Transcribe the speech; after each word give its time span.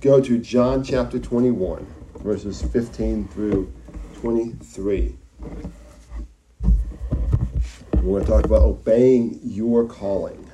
go 0.00 0.20
to 0.20 0.38
John 0.38 0.84
chapter 0.84 1.18
21, 1.18 1.84
verses 2.20 2.62
15 2.62 3.26
through 3.28 3.72
23. 4.20 5.16
We're 7.94 8.02
going 8.02 8.24
to 8.24 8.30
talk 8.30 8.44
about 8.44 8.62
obeying 8.62 9.40
your 9.42 9.86
calling. 9.86 10.48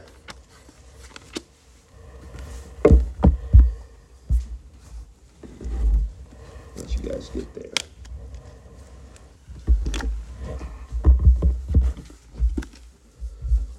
Let 6.76 6.97
you 6.97 7.11
guys 7.11 7.29
get 7.29 7.54
there. 7.54 7.71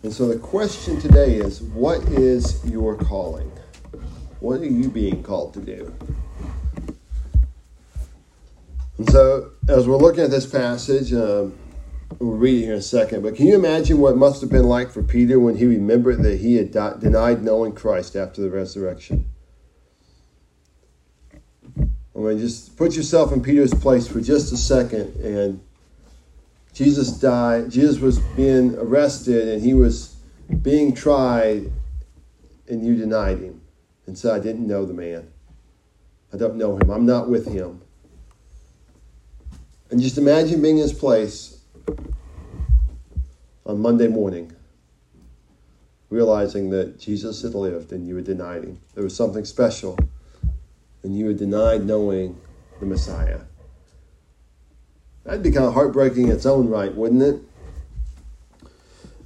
And 0.04 0.14
so 0.14 0.28
the 0.28 0.38
question 0.38 1.02
today 1.02 1.38
is 1.38 1.64
what 1.64 2.02
is 2.10 2.64
your 2.64 2.96
calling? 2.96 3.52
What 4.40 4.60
are 4.60 4.66
you 4.66 4.90
being 4.90 5.24
called 5.24 5.54
to 5.54 5.62
do? 5.62 5.94
And 8.98 9.10
so, 9.10 9.52
as 9.68 9.88
we're 9.88 9.98
looking 9.98 10.24
at 10.24 10.30
this 10.30 10.46
passage, 10.46 11.14
um, 11.14 11.58
we'll 12.20 12.38
read 12.38 12.62
it 12.62 12.66
here 12.66 12.74
in 12.74 12.80
a 12.80 12.82
second, 12.82 13.24
but 13.24 13.36
can 13.36 13.48
you 13.48 13.56
imagine 13.56 13.98
what 13.98 14.14
it 14.14 14.18
must 14.18 14.42
have 14.42 14.50
been 14.50 14.66
like 14.66 14.92
for 14.92 15.04
Peter 15.04 15.40
when 15.40 15.58
he 15.58 15.66
remembered 15.66 16.24
that 16.24 16.40
he 16.40 16.56
had 16.56 16.72
di- 16.72 16.96
denied 17.00 17.44
knowing 17.44 17.74
Christ 17.74 18.16
after 18.16 18.42
the 18.42 18.50
resurrection? 18.50 19.26
I 22.16 22.20
mean, 22.20 22.40
just 22.40 22.78
put 22.78 22.96
yourself 22.96 23.34
in 23.34 23.42
Peter's 23.42 23.74
place 23.74 24.08
for 24.08 24.22
just 24.22 24.54
a 24.54 24.58
second, 24.58 25.16
and 25.18 25.62
Jesus 26.74 27.12
died. 27.12 27.70
Jesus 27.70 28.00
was 28.00 28.20
being 28.20 28.76
arrested, 28.76 29.50
and 29.50 29.62
he 29.62 29.74
was 29.74 30.16
being 30.62 30.94
tried, 30.94 31.72
and 32.70 32.86
you 32.86 32.96
denied 32.96 33.40
him 33.40 33.62
and 34.08 34.18
said, 34.18 34.34
I 34.34 34.40
didn't 34.40 34.68
know 34.68 34.86
the 34.86 34.94
man. 34.94 35.32
I 36.34 36.38
don't 36.38 36.56
know 36.56 36.76
him. 36.76 36.90
I'm 36.90 37.06
not 37.06 37.30
with 37.30 37.48
him. 37.48 37.82
And 39.90 40.02
just 40.02 40.18
imagine 40.18 40.62
being 40.62 40.78
in 40.78 40.84
his 40.84 40.94
place 40.94 41.62
on 43.66 43.80
Monday 43.80 44.08
morning, 44.08 44.52
realizing 46.10 46.70
that 46.72 47.00
Jesus 47.00 47.42
had 47.42 47.54
lived 47.54 47.92
and 47.92 48.08
you 48.08 48.16
had 48.16 48.26
denied 48.26 48.64
him. 48.64 48.80
There 48.94 49.04
was 49.04 49.16
something 49.16 49.46
special, 49.46 49.98
and 51.04 51.18
you 51.18 51.28
had 51.28 51.38
denied 51.38 51.86
knowing 51.86 52.40
the 52.80 52.86
Messiah. 52.86 53.42
That'd 55.24 55.44
be 55.44 55.52
kind 55.52 55.66
of 55.66 55.74
heartbreaking 55.74 56.28
in 56.28 56.32
its 56.32 56.46
own 56.46 56.68
right, 56.70 56.94
wouldn't 56.94 57.22
it? 57.22 57.42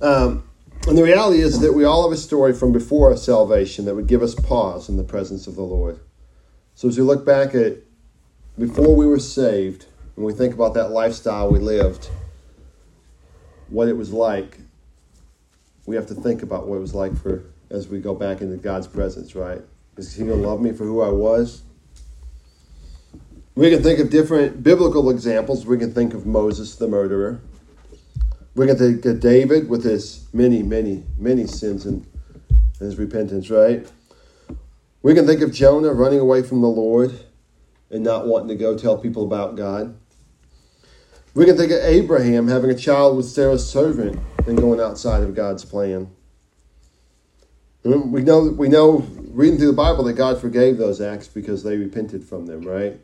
Um, 0.02 0.49
and 0.90 0.98
the 0.98 1.04
reality 1.04 1.40
is 1.40 1.60
that 1.60 1.74
we 1.74 1.86
all 1.86 2.02
have 2.02 2.12
a 2.12 2.20
story 2.20 2.52
from 2.52 2.72
before 2.72 3.12
our 3.12 3.16
salvation 3.16 3.86
that 3.86 3.94
would 3.94 4.08
give 4.08 4.24
us 4.24 4.34
pause 4.34 4.90
in 4.90 4.98
the 4.98 5.04
presence 5.04 5.46
of 5.46 5.56
the 5.56 5.62
Lord. 5.62 6.00
So 6.74 6.88
as 6.88 6.98
we 6.98 7.04
look 7.04 7.24
back 7.24 7.54
at 7.54 7.78
before 8.58 8.96
we 8.96 9.06
were 9.06 9.20
saved, 9.20 9.86
and 10.16 10.26
we 10.26 10.34
think 10.34 10.52
about 10.52 10.74
that 10.74 10.90
lifestyle 10.90 11.52
we 11.52 11.60
lived, 11.60 12.10
what 13.68 13.88
it 13.88 13.98
was 13.98 14.12
like, 14.12 14.58
we 15.86 15.96
have 15.96 16.08
to 16.08 16.16
think 16.16 16.42
about 16.42 16.68
what 16.68 16.78
it 16.78 16.82
was 16.82 16.96
like 16.96 17.16
for 17.16 17.44
as 17.70 17.88
we 17.88 18.00
go 18.00 18.16
back 18.16 18.42
into 18.42 18.58
God's 18.58 18.88
presence, 18.88 19.36
right? 19.36 19.62
Is 19.96 20.16
He 20.16 20.24
to 20.24 20.34
love 20.34 20.60
me 20.60 20.72
for 20.72 20.86
who 20.86 21.02
I 21.02 21.12
was? 21.12 21.62
We 23.54 23.70
can 23.70 23.84
think 23.84 24.00
of 24.00 24.10
different 24.10 24.64
biblical 24.64 25.12
examples. 25.12 25.68
We 25.68 25.78
can 25.78 25.94
think 25.94 26.16
of 26.16 26.26
Moses, 26.26 26.76
the 26.76 26.88
murderer. 26.88 27.42
We 28.56 28.68
can 28.68 28.78
think 28.78 29.06
of 29.06 29.20
David 29.20 29.70
with 29.70 29.84
his 29.84 30.28
many, 30.34 30.64
many, 30.64 31.04
many 31.18 31.48
sins 31.48 31.86
and 31.86 32.06
his 32.80 32.98
repentance, 32.98 33.50
right? 33.50 33.90
We 35.02 35.14
can 35.14 35.26
think 35.26 35.42
of 35.42 35.54
Jonah 35.54 35.94
running 35.94 36.20
away 36.20 36.44
from 36.44 36.62
the 36.62 36.68
Lord 36.68 37.18
and 37.90 38.04
not 38.04 38.28
wanting 38.28 38.50
to 38.50 38.56
go 38.56 38.78
tell 38.78 38.98
people 38.98 39.24
about 39.24 39.56
God. 39.56 39.98
We 41.34 41.46
can 41.46 41.56
think 41.56 41.72
of 41.72 41.80
Abraham 41.84 42.48
having 42.48 42.70
a 42.70 42.76
child 42.76 43.16
with 43.16 43.28
Sarah's 43.28 43.70
servant 43.70 44.20
and 44.46 44.58
going 44.58 44.80
outside 44.80 45.24
of 45.24 45.36
God's 45.36 45.64
plan. 45.64 46.10
We 47.84 48.22
know, 48.22 48.42
we 48.42 48.68
know, 48.68 49.08
reading 49.30 49.58
through 49.58 49.68
the 49.68 49.74
Bible, 49.74 50.04
that 50.04 50.14
God 50.14 50.42
forgave 50.42 50.78
those 50.78 51.00
acts 51.00 51.28
because 51.28 51.64
they 51.64 51.78
repented 51.78 52.26
from 52.26 52.46
them, 52.46 52.64
right? 52.64 53.00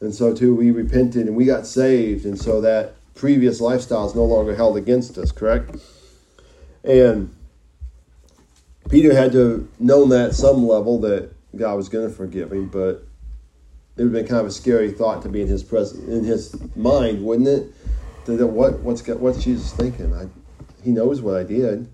And 0.00 0.12
so, 0.12 0.34
too, 0.34 0.56
we 0.56 0.72
repented 0.72 1.26
and 1.28 1.36
we 1.36 1.44
got 1.44 1.66
saved, 1.66 2.24
and 2.24 2.38
so 2.38 2.60
that 2.62 2.96
previous 3.16 3.60
lifestyle 3.60 4.06
is 4.06 4.14
no 4.14 4.24
longer 4.24 4.54
held 4.54 4.76
against 4.76 5.18
us, 5.18 5.32
correct? 5.32 5.76
And 6.84 7.34
Peter 8.88 9.12
had 9.14 9.32
to 9.32 9.50
have 9.50 9.80
known 9.80 10.10
that 10.10 10.28
at 10.28 10.34
some 10.34 10.68
level 10.68 11.00
that 11.00 11.32
God 11.56 11.74
was 11.74 11.88
going 11.88 12.08
to 12.08 12.14
forgive 12.14 12.52
him, 12.52 12.68
but 12.68 13.04
it 13.96 14.02
would 14.02 14.04
have 14.04 14.12
been 14.12 14.26
kind 14.26 14.40
of 14.40 14.46
a 14.46 14.52
scary 14.52 14.92
thought 14.92 15.22
to 15.22 15.28
be 15.28 15.40
in 15.40 15.48
his 15.48 15.62
presence, 15.62 16.06
in 16.06 16.22
his 16.22 16.54
mind, 16.76 17.24
wouldn't 17.24 17.48
it? 17.48 17.72
That 18.26 18.46
what 18.46 18.80
what's 18.80 19.06
what's 19.06 19.42
Jesus 19.42 19.72
thinking? 19.72 20.12
I, 20.12 20.26
he 20.82 20.90
knows 20.90 21.22
what 21.22 21.36
I 21.36 21.44
did. 21.44 21.88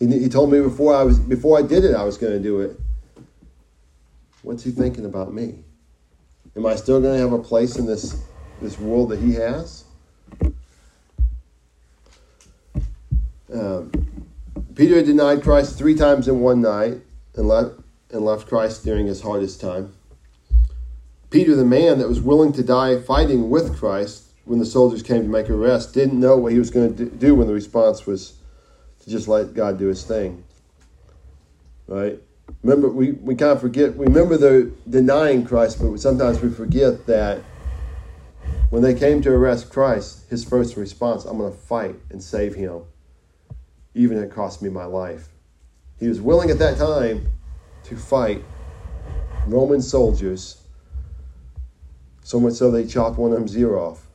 He, 0.00 0.06
he 0.06 0.28
told 0.28 0.50
me 0.50 0.60
before 0.60 0.94
I 0.94 1.04
was 1.04 1.18
before 1.20 1.58
I 1.58 1.62
did 1.62 1.84
it, 1.84 1.94
I 1.94 2.02
was 2.02 2.18
going 2.18 2.32
to 2.32 2.40
do 2.40 2.60
it. 2.60 2.78
What's 4.42 4.64
he 4.64 4.72
thinking 4.72 5.04
about 5.04 5.32
me? 5.32 5.62
Am 6.56 6.66
I 6.66 6.74
still 6.74 7.00
going 7.00 7.14
to 7.14 7.20
have 7.20 7.32
a 7.32 7.38
place 7.38 7.76
in 7.76 7.86
this 7.86 8.20
this 8.60 8.78
world 8.78 9.10
that 9.10 9.20
he 9.20 9.34
has? 9.34 9.84
Um, 13.52 13.90
Peter 14.74 14.96
had 14.96 15.06
denied 15.06 15.42
Christ 15.42 15.76
three 15.76 15.94
times 15.94 16.28
in 16.28 16.40
one 16.40 16.60
night 16.60 16.98
and 17.34 17.48
left 17.48 17.80
and 18.10 18.24
left 18.24 18.48
Christ 18.48 18.84
during 18.84 19.06
his 19.06 19.22
hardest 19.22 19.60
time. 19.60 19.92
Peter, 21.30 21.54
the 21.54 21.64
man 21.64 21.98
that 21.98 22.08
was 22.08 22.20
willing 22.20 22.52
to 22.52 22.62
die 22.62 23.00
fighting 23.00 23.50
with 23.50 23.76
Christ 23.76 24.32
when 24.44 24.58
the 24.58 24.66
soldiers 24.66 25.02
came 25.02 25.22
to 25.22 25.28
make 25.28 25.48
arrest, 25.48 25.94
didn't 25.94 26.18
know 26.18 26.36
what 26.36 26.52
he 26.52 26.58
was 26.58 26.70
going 26.70 26.96
to 26.96 27.04
do 27.04 27.36
when 27.36 27.46
the 27.46 27.54
response 27.54 28.04
was 28.04 28.34
to 29.00 29.10
just 29.10 29.28
let 29.28 29.54
God 29.54 29.78
do 29.78 29.86
his 29.86 30.02
thing. 30.02 30.42
Right? 31.86 32.18
Remember, 32.64 32.88
we, 32.88 33.12
we 33.12 33.36
kind 33.36 33.52
of 33.52 33.60
forget, 33.60 33.94
we 33.96 34.06
remember 34.06 34.36
the 34.36 34.72
denying 34.88 35.44
Christ, 35.44 35.78
but 35.80 35.96
sometimes 36.00 36.40
we 36.40 36.50
forget 36.50 37.06
that 37.06 37.42
when 38.70 38.82
they 38.82 38.94
came 38.94 39.20
to 39.22 39.30
arrest 39.30 39.70
Christ, 39.70 40.28
his 40.30 40.44
first 40.44 40.76
response, 40.76 41.24
I'm 41.24 41.38
going 41.38 41.52
to 41.52 41.58
fight 41.58 41.96
and 42.10 42.22
save 42.22 42.54
him, 42.54 42.82
even 43.94 44.16
if 44.16 44.24
it 44.24 44.32
cost 44.32 44.62
me 44.62 44.70
my 44.70 44.84
life. 44.84 45.28
He 45.98 46.08
was 46.08 46.20
willing 46.20 46.50
at 46.50 46.58
that 46.60 46.78
time 46.78 47.28
to 47.84 47.96
fight 47.96 48.42
Roman 49.46 49.82
soldiers 49.82 50.62
so 52.22 52.38
much 52.38 52.54
so 52.54 52.70
they 52.70 52.86
chopped 52.86 53.18
one 53.18 53.32
of 53.32 53.38
them's 53.38 53.56
ear 53.56 53.76
off. 53.76 54.06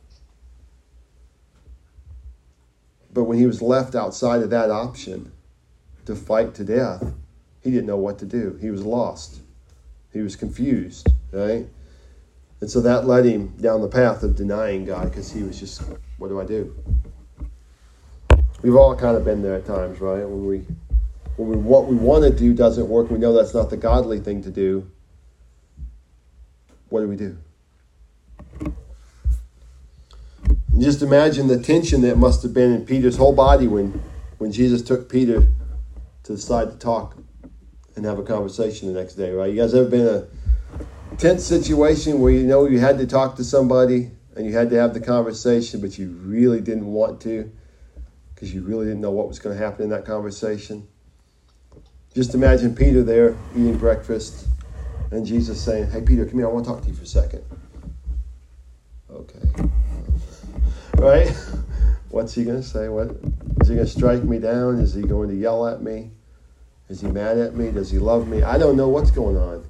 But 3.12 3.26
when 3.26 3.38
he 3.38 3.46
was 3.46 3.62
left 3.62 3.94
outside 3.94 4.42
of 4.42 4.50
that 4.52 4.72
option 4.72 5.34
to 6.06 6.16
fight 6.16 6.54
to 6.56 6.64
death, 6.64 7.14
he 7.62 7.72
didn't 7.72 7.88
know 7.88 7.98
what 7.98 8.20
to 8.20 8.26
do. 8.26 8.58
He 8.62 8.72
was 8.72 8.86
lost. 8.86 9.42
He 10.14 10.22
was 10.22 10.38
confused, 10.38 11.08
right? 11.32 11.68
And 12.66 12.72
so 12.72 12.82
that 12.82 13.06
led 13.06 13.26
him 13.26 13.50
down 13.62 13.82
the 13.82 13.88
path 13.88 14.24
of 14.24 14.36
denying 14.36 14.86
God 14.86 15.12
because 15.12 15.32
he 15.32 15.44
was 15.44 15.60
just, 15.60 15.84
what 16.18 16.30
do 16.30 16.42
I 16.42 16.46
do? 16.46 16.76
We've 18.64 18.76
all 18.76 18.96
kind 18.96 19.16
of 19.16 19.24
been 19.24 19.44
there 19.44 19.54
at 19.54 19.68
times, 19.68 20.02
right? 20.02 20.28
When 20.28 20.48
we, 20.48 20.66
when 21.38 21.50
we 21.50 21.58
what 21.58 21.86
we 21.86 21.96
want 21.96 22.24
to 22.24 22.32
do 22.32 22.56
doesn't 22.56 22.90
work, 22.90 23.12
we 23.12 23.20
know 23.20 23.34
that's 23.34 23.54
not 23.54 23.70
the 23.70 23.78
godly 23.78 24.20
thing 24.20 24.42
to 24.42 24.50
do. 24.50 24.90
What 26.90 27.02
do 27.02 27.08
we 27.08 27.16
do? 27.16 27.38
just 30.80 31.04
imagine 31.04 31.46
the 31.46 31.62
tension 31.62 32.02
that 32.02 32.18
must 32.18 32.42
have 32.42 32.56
been 32.56 32.74
in 32.74 32.84
Peter's 32.84 33.18
whole 33.18 33.36
body 33.36 33.68
when, 33.68 34.02
when 34.40 34.52
Jesus 34.52 34.82
took 34.82 35.08
Peter 35.08 35.50
to 36.24 36.32
the 36.32 36.40
side 36.40 36.72
to 36.72 36.78
talk 36.80 37.16
and 37.96 38.06
have 38.06 38.18
a 38.18 38.24
conversation 38.24 38.92
the 38.92 39.00
next 39.00 39.14
day, 39.14 39.30
right? 39.34 39.54
You 39.54 39.62
guys 39.62 39.76
ever 39.76 39.88
been 39.88 40.08
a 40.08 40.26
tense 41.18 41.46
situation 41.46 42.20
where 42.20 42.32
you 42.32 42.44
know 42.44 42.68
you 42.68 42.80
had 42.80 42.98
to 42.98 43.08
talk 43.08 43.36
to 43.38 43.44
somebody 43.44 44.12
and 44.36 44.46
you 44.46 44.54
had 44.54 44.70
to 44.70 44.76
have 44.76 44.94
the 44.94 45.00
conversation, 45.00 45.82
but 45.82 45.98
you 45.98 46.10
really 46.10 46.62
didn't 46.62 46.88
want 46.88 47.22
to 47.22 47.52
because 48.34 48.54
you 48.54 48.62
really 48.64 48.86
didn't 48.86 49.02
know 49.02 49.12
what 49.12 49.28
was 49.28 49.40
going 49.40 49.58
to 49.58 49.64
happen 49.64 49.84
in 49.84 49.90
that 49.90 50.06
conversation? 50.06 50.88
Just 52.14 52.34
imagine 52.34 52.76
Peter 52.76 53.04
there 53.04 53.38
eating 53.52 53.78
breakfast 53.78 54.48
and 55.12 55.26
Jesus 55.26 55.64
saying, 55.64 55.92
Hey, 55.92 56.02
Peter, 56.02 56.26
come 56.26 56.40
here, 56.40 56.48
I 56.48 56.52
want 56.52 56.66
to 56.66 56.72
talk 56.72 56.82
to 56.82 56.90
you 56.90 56.96
for 56.96 57.04
a 57.04 57.08
second. 57.08 57.44
Okay 59.10 59.70
right? 60.98 61.28
What's 62.10 62.34
he 62.34 62.44
going 62.44 62.62
to 62.62 62.68
say? 62.68 62.88
What 62.90 63.10
is 63.62 63.68
he 63.68 63.76
going 63.76 63.86
to 63.86 63.92
strike 63.92 64.24
me 64.24 64.40
down? 64.40 64.80
Is 64.80 64.94
he 64.94 65.02
going 65.02 65.30
to 65.30 65.36
yell 65.36 65.68
at 65.68 65.82
me? 65.82 66.12
Is 66.90 67.02
he 67.02 67.08
mad 67.08 67.38
at 67.38 67.56
me? 67.56 67.72
Does 67.72 67.92
he 67.92 68.00
love 68.00 68.28
me? 68.28 68.44
I 68.44 68.58
don't 68.58 68.78
know 68.78 68.90
what's 68.90 69.12
going 69.12 69.38
on. 69.38 69.66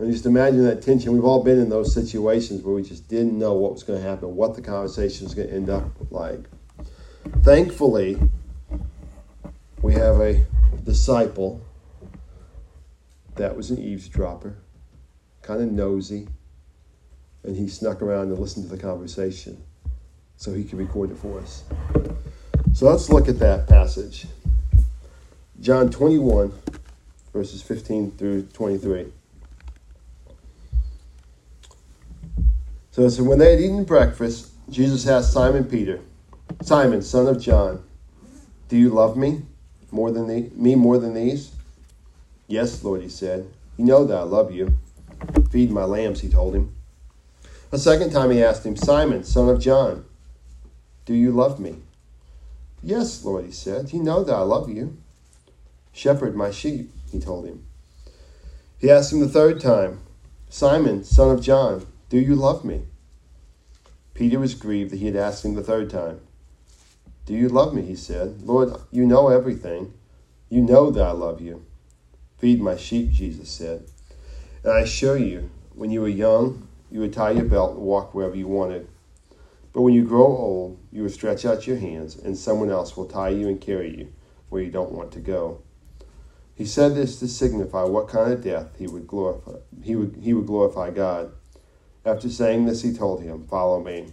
And 0.00 0.10
just 0.10 0.24
imagine 0.24 0.64
that 0.64 0.80
tension. 0.80 1.12
We've 1.12 1.26
all 1.26 1.44
been 1.44 1.60
in 1.60 1.68
those 1.68 1.92
situations 1.92 2.62
where 2.62 2.74
we 2.74 2.82
just 2.82 3.06
didn't 3.06 3.38
know 3.38 3.52
what 3.52 3.74
was 3.74 3.82
going 3.82 4.00
to 4.02 4.08
happen, 4.08 4.34
what 4.34 4.54
the 4.54 4.62
conversation 4.62 5.26
was 5.26 5.34
going 5.34 5.48
to 5.48 5.54
end 5.54 5.68
up 5.68 5.84
like. 6.10 6.40
Thankfully, 7.42 8.18
we 9.82 9.92
have 9.92 10.18
a 10.22 10.42
disciple 10.84 11.60
that 13.34 13.54
was 13.54 13.70
an 13.70 13.78
eavesdropper. 13.78 14.56
kind 15.42 15.60
of 15.60 15.70
nosy, 15.70 16.28
and 17.44 17.54
he 17.54 17.68
snuck 17.68 18.00
around 18.00 18.28
and 18.28 18.38
listened 18.38 18.70
to 18.70 18.74
the 18.74 18.82
conversation 18.82 19.62
so 20.38 20.54
he 20.54 20.64
could 20.64 20.78
record 20.78 21.10
it 21.10 21.18
for 21.18 21.40
us. 21.40 21.64
So 22.72 22.88
let's 22.88 23.10
look 23.10 23.28
at 23.28 23.38
that 23.40 23.68
passage. 23.68 24.26
John 25.60 25.90
21, 25.90 26.54
verses 27.34 27.60
15 27.60 28.12
through 28.12 28.44
23. 28.44 29.12
So, 32.90 33.08
so 33.08 33.22
when 33.22 33.38
they 33.38 33.52
had 33.52 33.60
eaten 33.60 33.84
breakfast, 33.84 34.50
Jesus 34.68 35.06
asked 35.06 35.32
Simon 35.32 35.64
Peter, 35.64 36.00
Simon, 36.62 37.02
son 37.02 37.26
of 37.28 37.40
John, 37.40 37.84
do 38.68 38.76
you 38.76 38.90
love 38.90 39.16
me 39.16 39.42
more 39.90 40.10
than 40.10 40.26
the, 40.26 40.50
me 40.54 40.74
more 40.74 40.98
than 40.98 41.14
these? 41.14 41.52
Yes, 42.48 42.82
Lord, 42.82 43.02
he 43.02 43.08
said. 43.08 43.48
You 43.76 43.84
know 43.84 44.04
that 44.04 44.16
I 44.16 44.22
love 44.22 44.52
you. 44.52 44.76
Feed 45.50 45.70
my 45.70 45.84
lambs, 45.84 46.20
he 46.20 46.28
told 46.28 46.54
him. 46.54 46.74
A 47.72 47.78
second 47.78 48.10
time 48.10 48.30
he 48.30 48.42
asked 48.42 48.66
him, 48.66 48.76
Simon, 48.76 49.22
son 49.22 49.48
of 49.48 49.60
John, 49.60 50.04
do 51.04 51.14
you 51.14 51.30
love 51.30 51.60
me? 51.60 51.76
Yes, 52.82 53.24
Lord, 53.24 53.44
he 53.44 53.52
said. 53.52 53.92
You 53.92 54.02
know 54.02 54.24
that 54.24 54.34
I 54.34 54.40
love 54.40 54.68
you. 54.68 54.96
Shepherd 55.92 56.34
my 56.34 56.50
sheep, 56.50 56.90
he 57.12 57.20
told 57.20 57.46
him. 57.46 57.64
He 58.78 58.90
asked 58.90 59.12
him 59.12 59.20
the 59.20 59.28
third 59.28 59.60
time, 59.60 60.00
Simon, 60.48 61.04
son 61.04 61.30
of 61.30 61.42
John, 61.42 61.86
do 62.10 62.18
you 62.18 62.34
love 62.34 62.64
me? 62.64 62.82
Peter 64.14 64.40
was 64.40 64.54
grieved 64.54 64.90
that 64.90 64.98
he 64.98 65.06
had 65.06 65.16
asked 65.16 65.44
him 65.44 65.54
the 65.54 65.62
third 65.62 65.88
time. 65.88 66.20
Do 67.24 67.34
you 67.34 67.48
love 67.48 67.72
me? 67.72 67.82
He 67.82 67.94
said. 67.94 68.42
Lord, 68.42 68.74
you 68.90 69.06
know 69.06 69.28
everything. 69.28 69.94
You 70.48 70.60
know 70.60 70.90
that 70.90 71.06
I 71.06 71.12
love 71.12 71.40
you. 71.40 71.64
Feed 72.38 72.60
my 72.60 72.76
sheep, 72.76 73.12
Jesus 73.12 73.48
said. 73.48 73.84
And 74.64 74.72
I 74.72 74.80
assure 74.80 75.16
you, 75.16 75.50
when 75.74 75.92
you 75.92 76.00
were 76.00 76.08
young, 76.08 76.66
you 76.90 76.98
would 76.98 77.12
tie 77.12 77.30
your 77.30 77.44
belt 77.44 77.76
and 77.76 77.82
walk 77.82 78.12
wherever 78.12 78.34
you 78.34 78.48
wanted. 78.48 78.88
But 79.72 79.82
when 79.82 79.94
you 79.94 80.04
grow 80.04 80.26
old, 80.26 80.80
you 80.90 81.04
will 81.04 81.10
stretch 81.10 81.44
out 81.44 81.68
your 81.68 81.76
hands, 81.76 82.16
and 82.16 82.36
someone 82.36 82.70
else 82.70 82.96
will 82.96 83.06
tie 83.06 83.28
you 83.28 83.46
and 83.46 83.60
carry 83.60 83.96
you 83.96 84.12
where 84.48 84.62
you 84.62 84.70
don't 84.72 84.90
want 84.90 85.12
to 85.12 85.20
go. 85.20 85.62
He 86.56 86.66
said 86.66 86.96
this 86.96 87.20
to 87.20 87.28
signify 87.28 87.84
what 87.84 88.08
kind 88.08 88.32
of 88.32 88.42
death 88.42 88.76
he 88.76 88.88
would 88.88 89.06
glorify. 89.06 89.58
He 89.84 89.94
would, 89.94 90.16
he 90.20 90.34
would 90.34 90.46
glorify 90.46 90.90
God. 90.90 91.30
After 92.04 92.28
saying 92.28 92.66
this, 92.66 92.82
he 92.82 92.92
told 92.92 93.22
him, 93.22 93.46
Follow 93.46 93.82
me. 93.82 94.06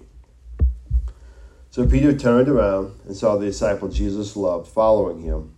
So 1.70 1.88
Peter 1.88 2.18
turned 2.18 2.50
around 2.50 3.00
and 3.06 3.16
saw 3.16 3.38
the 3.38 3.46
disciple 3.46 3.88
Jesus 3.88 4.36
loved 4.36 4.68
following 4.68 5.22
him. 5.22 5.56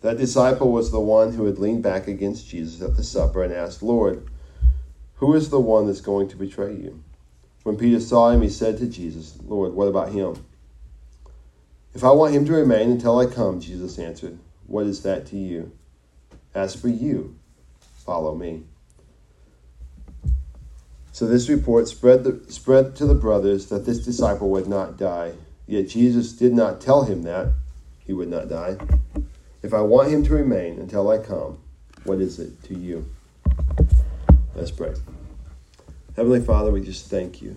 That 0.00 0.16
disciple 0.16 0.72
was 0.72 0.90
the 0.90 1.00
one 1.00 1.34
who 1.34 1.44
had 1.44 1.58
leaned 1.58 1.82
back 1.82 2.08
against 2.08 2.48
Jesus 2.48 2.80
at 2.80 2.96
the 2.96 3.04
supper 3.04 3.44
and 3.44 3.52
asked, 3.52 3.82
Lord, 3.82 4.26
who 5.16 5.34
is 5.34 5.50
the 5.50 5.60
one 5.60 5.86
that's 5.86 6.00
going 6.00 6.28
to 6.28 6.36
betray 6.36 6.72
you? 6.72 7.02
When 7.62 7.76
Peter 7.76 8.00
saw 8.00 8.30
him, 8.30 8.40
he 8.40 8.48
said 8.48 8.78
to 8.78 8.86
Jesus, 8.86 9.38
Lord, 9.44 9.74
what 9.74 9.88
about 9.88 10.12
him? 10.12 10.42
If 11.94 12.04
I 12.04 12.10
want 12.12 12.34
him 12.34 12.46
to 12.46 12.52
remain 12.52 12.90
until 12.90 13.18
I 13.18 13.26
come, 13.26 13.60
Jesus 13.60 13.98
answered, 13.98 14.38
What 14.66 14.86
is 14.86 15.02
that 15.02 15.26
to 15.26 15.36
you? 15.36 15.72
As 16.54 16.74
for 16.74 16.88
you, 16.88 17.36
follow 17.80 18.34
me. 18.34 18.62
So 21.12 21.26
this 21.26 21.48
report 21.48 21.88
spread, 21.88 22.24
the, 22.24 22.40
spread 22.48 22.94
to 22.96 23.06
the 23.06 23.14
brothers 23.14 23.66
that 23.66 23.84
this 23.84 24.04
disciple 24.04 24.50
would 24.50 24.68
not 24.68 24.96
die. 24.96 25.32
Yet 25.66 25.88
Jesus 25.88 26.32
did 26.32 26.52
not 26.52 26.80
tell 26.80 27.04
him 27.04 27.22
that 27.22 27.52
he 27.98 28.12
would 28.12 28.28
not 28.28 28.48
die. 28.48 28.76
If 29.62 29.74
I 29.74 29.80
want 29.82 30.10
him 30.10 30.24
to 30.24 30.34
remain 30.34 30.78
until 30.78 31.10
I 31.10 31.18
come, 31.18 31.58
what 32.04 32.20
is 32.20 32.38
it 32.38 32.62
to 32.64 32.78
you? 32.78 33.08
Let's 34.54 34.70
pray. 34.70 34.94
Heavenly 36.16 36.40
Father, 36.40 36.70
we 36.70 36.80
just 36.80 37.08
thank 37.08 37.42
you. 37.42 37.56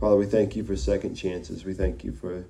Father, 0.00 0.16
we 0.16 0.26
thank 0.26 0.56
you 0.56 0.64
for 0.64 0.76
second 0.76 1.14
chances. 1.14 1.64
We 1.64 1.74
thank 1.74 2.04
you 2.04 2.12
for 2.12 2.44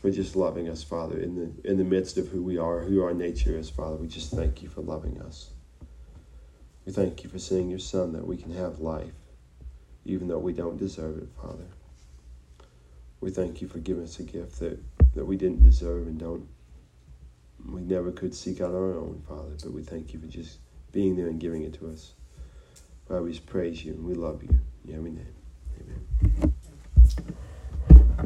for 0.00 0.10
just 0.12 0.36
loving 0.36 0.68
us, 0.68 0.82
Father, 0.82 1.18
in 1.18 1.34
the 1.34 1.70
in 1.70 1.78
the 1.78 1.84
midst 1.84 2.18
of 2.18 2.28
who 2.28 2.42
we 2.42 2.58
are, 2.58 2.80
who 2.80 3.02
our 3.02 3.14
nature 3.14 3.56
is, 3.56 3.70
Father. 3.70 3.96
We 3.96 4.08
just 4.08 4.32
thank 4.32 4.62
you 4.62 4.68
for 4.68 4.80
loving 4.80 5.20
us. 5.20 5.50
We 6.88 6.94
thank 6.94 7.22
you 7.22 7.28
for 7.28 7.38
sending 7.38 7.68
your 7.68 7.80
Son 7.80 8.14
that 8.14 8.26
we 8.26 8.38
can 8.38 8.50
have 8.54 8.78
life, 8.80 9.12
even 10.06 10.26
though 10.26 10.38
we 10.38 10.54
don't 10.54 10.78
deserve 10.78 11.18
it, 11.18 11.28
Father. 11.38 11.66
We 13.20 13.30
thank 13.30 13.60
you 13.60 13.68
for 13.68 13.76
giving 13.78 14.04
us 14.04 14.18
a 14.20 14.22
gift 14.22 14.58
that, 14.60 14.82
that 15.14 15.26
we 15.26 15.36
didn't 15.36 15.62
deserve 15.62 16.06
and 16.06 16.18
don't 16.18 16.48
we 17.70 17.82
never 17.82 18.10
could 18.10 18.34
seek 18.34 18.62
out 18.62 18.72
our 18.72 18.94
own, 18.94 19.22
Father, 19.28 19.50
but 19.62 19.72
we 19.72 19.82
thank 19.82 20.14
you 20.14 20.18
for 20.18 20.28
just 20.28 20.60
being 20.90 21.14
there 21.14 21.26
and 21.26 21.38
giving 21.38 21.62
it 21.62 21.74
to 21.74 21.90
us. 21.90 22.14
Father, 23.06 23.22
we 23.22 23.32
just 23.32 23.44
praise 23.44 23.84
you 23.84 23.92
and 23.92 24.06
we 24.06 24.14
love 24.14 24.42
you. 24.42 24.58
In 24.86 24.90
your 24.90 25.02
name. 25.02 25.26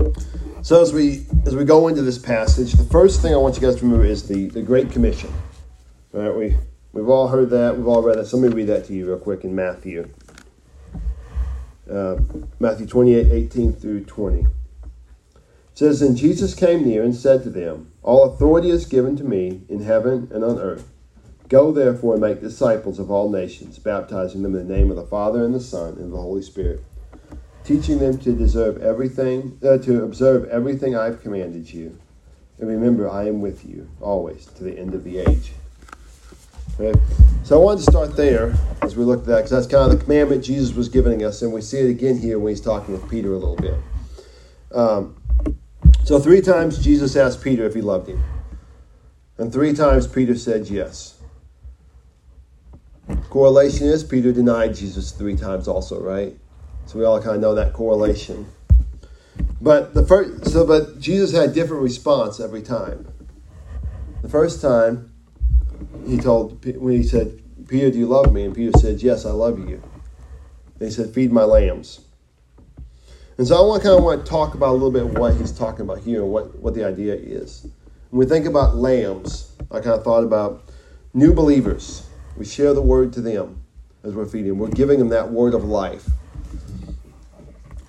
Amen. 0.05 0.62
So 0.62 0.81
as 0.81 0.93
we 0.93 1.26
as 1.47 1.56
we 1.56 1.64
go 1.64 1.88
into 1.88 2.03
this 2.03 2.19
passage, 2.19 2.75
the 2.75 2.85
first 2.85 3.23
thing 3.23 3.35
I 3.35 3.38
want 3.38 3.56
you 3.56 3.61
guys 3.61 3.75
to 3.75 3.82
remember 3.82 4.05
is 4.05 4.29
the, 4.29 4.47
the 4.50 4.62
Great 4.62 4.93
Commission. 4.93 5.32
All 6.14 6.20
right, 6.20 6.37
we 6.37 6.56
We've 6.93 7.09
all 7.09 7.29
heard 7.29 7.49
that. 7.50 7.77
We've 7.77 7.89
all 7.89 8.03
read 8.03 8.19
that. 8.19 8.27
So 8.27 8.37
let 8.37 8.50
me 8.50 8.55
read 8.55 8.69
that 8.69 8.85
to 8.87 8.93
you 8.93 9.06
real 9.06 9.19
quick 9.19 9.44
in 9.44 9.55
Matthew. 9.55 10.11
Uh, 11.91 12.17
Matthew 12.61 12.87
28, 12.87 13.33
18 13.33 13.73
through 13.73 14.05
20. 14.05 14.41
It 14.41 14.47
says, 15.75 16.03
And 16.03 16.17
Jesus 16.17 16.55
came 16.55 16.87
near 16.87 17.03
and 17.03 17.15
said 17.15 17.43
to 17.44 17.50
them, 17.50 17.91
All 18.03 18.25
authority 18.25 18.69
is 18.69 18.85
given 18.85 19.17
to 19.17 19.25
me 19.25 19.62
in 19.71 19.83
heaven 19.83 20.29
and 20.33 20.44
on 20.44 20.59
earth. 20.59 20.91
Go 21.49 21.73
therefore 21.73 22.15
and 22.15 22.23
make 22.23 22.41
disciples 22.41 22.99
of 22.99 23.11
all 23.11 23.31
nations, 23.31 23.79
baptizing 23.79 24.43
them 24.43 24.55
in 24.55 24.69
the 24.69 24.75
name 24.75 24.91
of 24.91 24.97
the 24.97 25.05
Father 25.05 25.45
and 25.45 25.55
the 25.55 25.61
Son 25.61 25.95
and 25.95 26.12
the 26.12 26.19
Holy 26.19 26.43
Spirit, 26.43 26.85
teaching 27.65 27.99
them 27.99 28.19
to 28.19 28.33
deserve 28.33 28.83
everything, 28.83 29.59
uh, 29.62 29.79
to 29.79 30.05
observe 30.05 30.49
everything 30.50 30.95
I 30.95 31.06
have 31.06 31.23
commanded 31.23 31.73
you. 31.73 31.99
And 32.59 32.69
remember, 32.69 33.11
I 33.11 33.29
am 33.29 33.41
with 33.41 33.65
you 33.65 33.88
always 34.00 34.47
to 34.47 34.65
the 34.65 34.79
end 34.79 34.95
of 34.95 35.05
the 35.05 35.19
age. 35.19 35.53
So 37.44 37.61
I 37.61 37.64
wanted 37.64 37.84
to 37.84 37.90
start 37.90 38.17
there 38.17 38.55
as 38.82 38.96
we 38.96 39.05
look 39.05 39.20
at 39.20 39.26
that 39.26 39.37
because 39.37 39.50
that's 39.50 39.67
kind 39.67 39.93
of 39.93 39.99
the 39.99 40.05
commandment 40.05 40.43
Jesus 40.43 40.75
was 40.75 40.88
giving 40.88 41.25
us, 41.25 41.43
and 41.43 41.52
we 41.52 41.61
see 41.61 41.79
it 41.79 41.90
again 41.90 42.19
here 42.19 42.38
when 42.38 42.50
he's 42.50 42.61
talking 42.61 42.93
with 42.93 43.08
Peter 43.08 43.32
a 43.32 43.38
little 43.38 43.56
bit. 43.56 43.75
Um, 44.73 45.17
so 46.05 46.19
three 46.19 46.40
times 46.40 46.82
Jesus 46.82 47.14
asked 47.14 47.43
Peter 47.43 47.64
if 47.67 47.75
he 47.75 47.81
loved 47.81 48.08
him, 48.08 48.23
and 49.38 49.52
three 49.52 49.73
times 49.73 50.06
Peter 50.06 50.34
said 50.34 50.69
yes. 50.69 51.20
Correlation 53.31 53.87
is 53.87 54.02
Peter 54.02 54.32
denied 54.32 54.75
Jesus 54.75 55.12
three 55.12 55.37
times 55.37 55.68
also, 55.68 56.00
right? 56.00 56.37
So 56.87 56.99
we 56.99 57.04
all 57.04 57.21
kind 57.21 57.37
of 57.37 57.42
know 57.42 57.54
that 57.54 57.73
correlation. 57.73 58.47
But 59.61 59.95
the 59.95 60.04
first, 60.04 60.50
so 60.50 60.66
but 60.66 60.99
Jesus 60.99 61.33
had 61.33 61.54
different 61.54 61.83
response 61.83 62.40
every 62.40 62.62
time. 62.62 63.07
The 64.23 64.28
first 64.28 64.61
time 64.61 65.12
he 66.06 66.18
told 66.18 66.64
when 66.76 66.94
he 66.94 67.02
said, 67.02 67.40
"Peter, 67.68 67.90
do 67.90 67.99
you 67.99 68.06
love 68.06 68.32
me?" 68.32 68.44
and 68.44 68.54
Peter 68.54 68.76
said, 68.78 69.02
"Yes, 69.02 69.25
I 69.25 69.30
love 69.30 69.58
you." 69.58 69.82
And 70.78 70.88
he 70.88 70.90
said, 70.90 71.11
"Feed 71.11 71.32
my 71.32 71.44
lambs." 71.44 72.00
And 73.38 73.46
so 73.46 73.56
I 73.56 73.66
want 73.66 73.82
to 73.82 73.88
kind 73.88 73.99
of 73.99 74.04
want 74.04 74.25
to 74.25 74.30
talk 74.30 74.54
about 74.54 74.70
a 74.70 74.72
little 74.72 74.90
bit 74.90 75.18
what 75.18 75.34
he's 75.34 75.52
talking 75.52 75.82
about 75.82 76.00
here 76.00 76.22
and 76.22 76.30
what, 76.30 76.58
what 76.58 76.75
the 76.75 76.84
idea 76.84 77.14
is. 77.14 77.66
When 78.11 78.18
we 78.18 78.26
think 78.26 78.46
about 78.46 78.76
lambs, 78.76 79.52
I 79.70 79.80
kind 79.80 79.96
of 79.96 80.04
thought 80.04 80.22
about 80.22 80.70
new 81.14 81.32
believers. 81.32 82.06
We 82.37 82.44
share 82.44 82.75
the 82.75 82.82
word 82.82 83.12
to 83.14 83.20
them 83.20 83.62
as 84.04 84.14
we're 84.14 84.26
feeding. 84.26 84.58
We're 84.58 84.68
giving 84.68 84.99
them 84.99 85.08
that 85.08 85.30
word 85.32 85.54
of 85.54 85.64
life. 85.64 86.08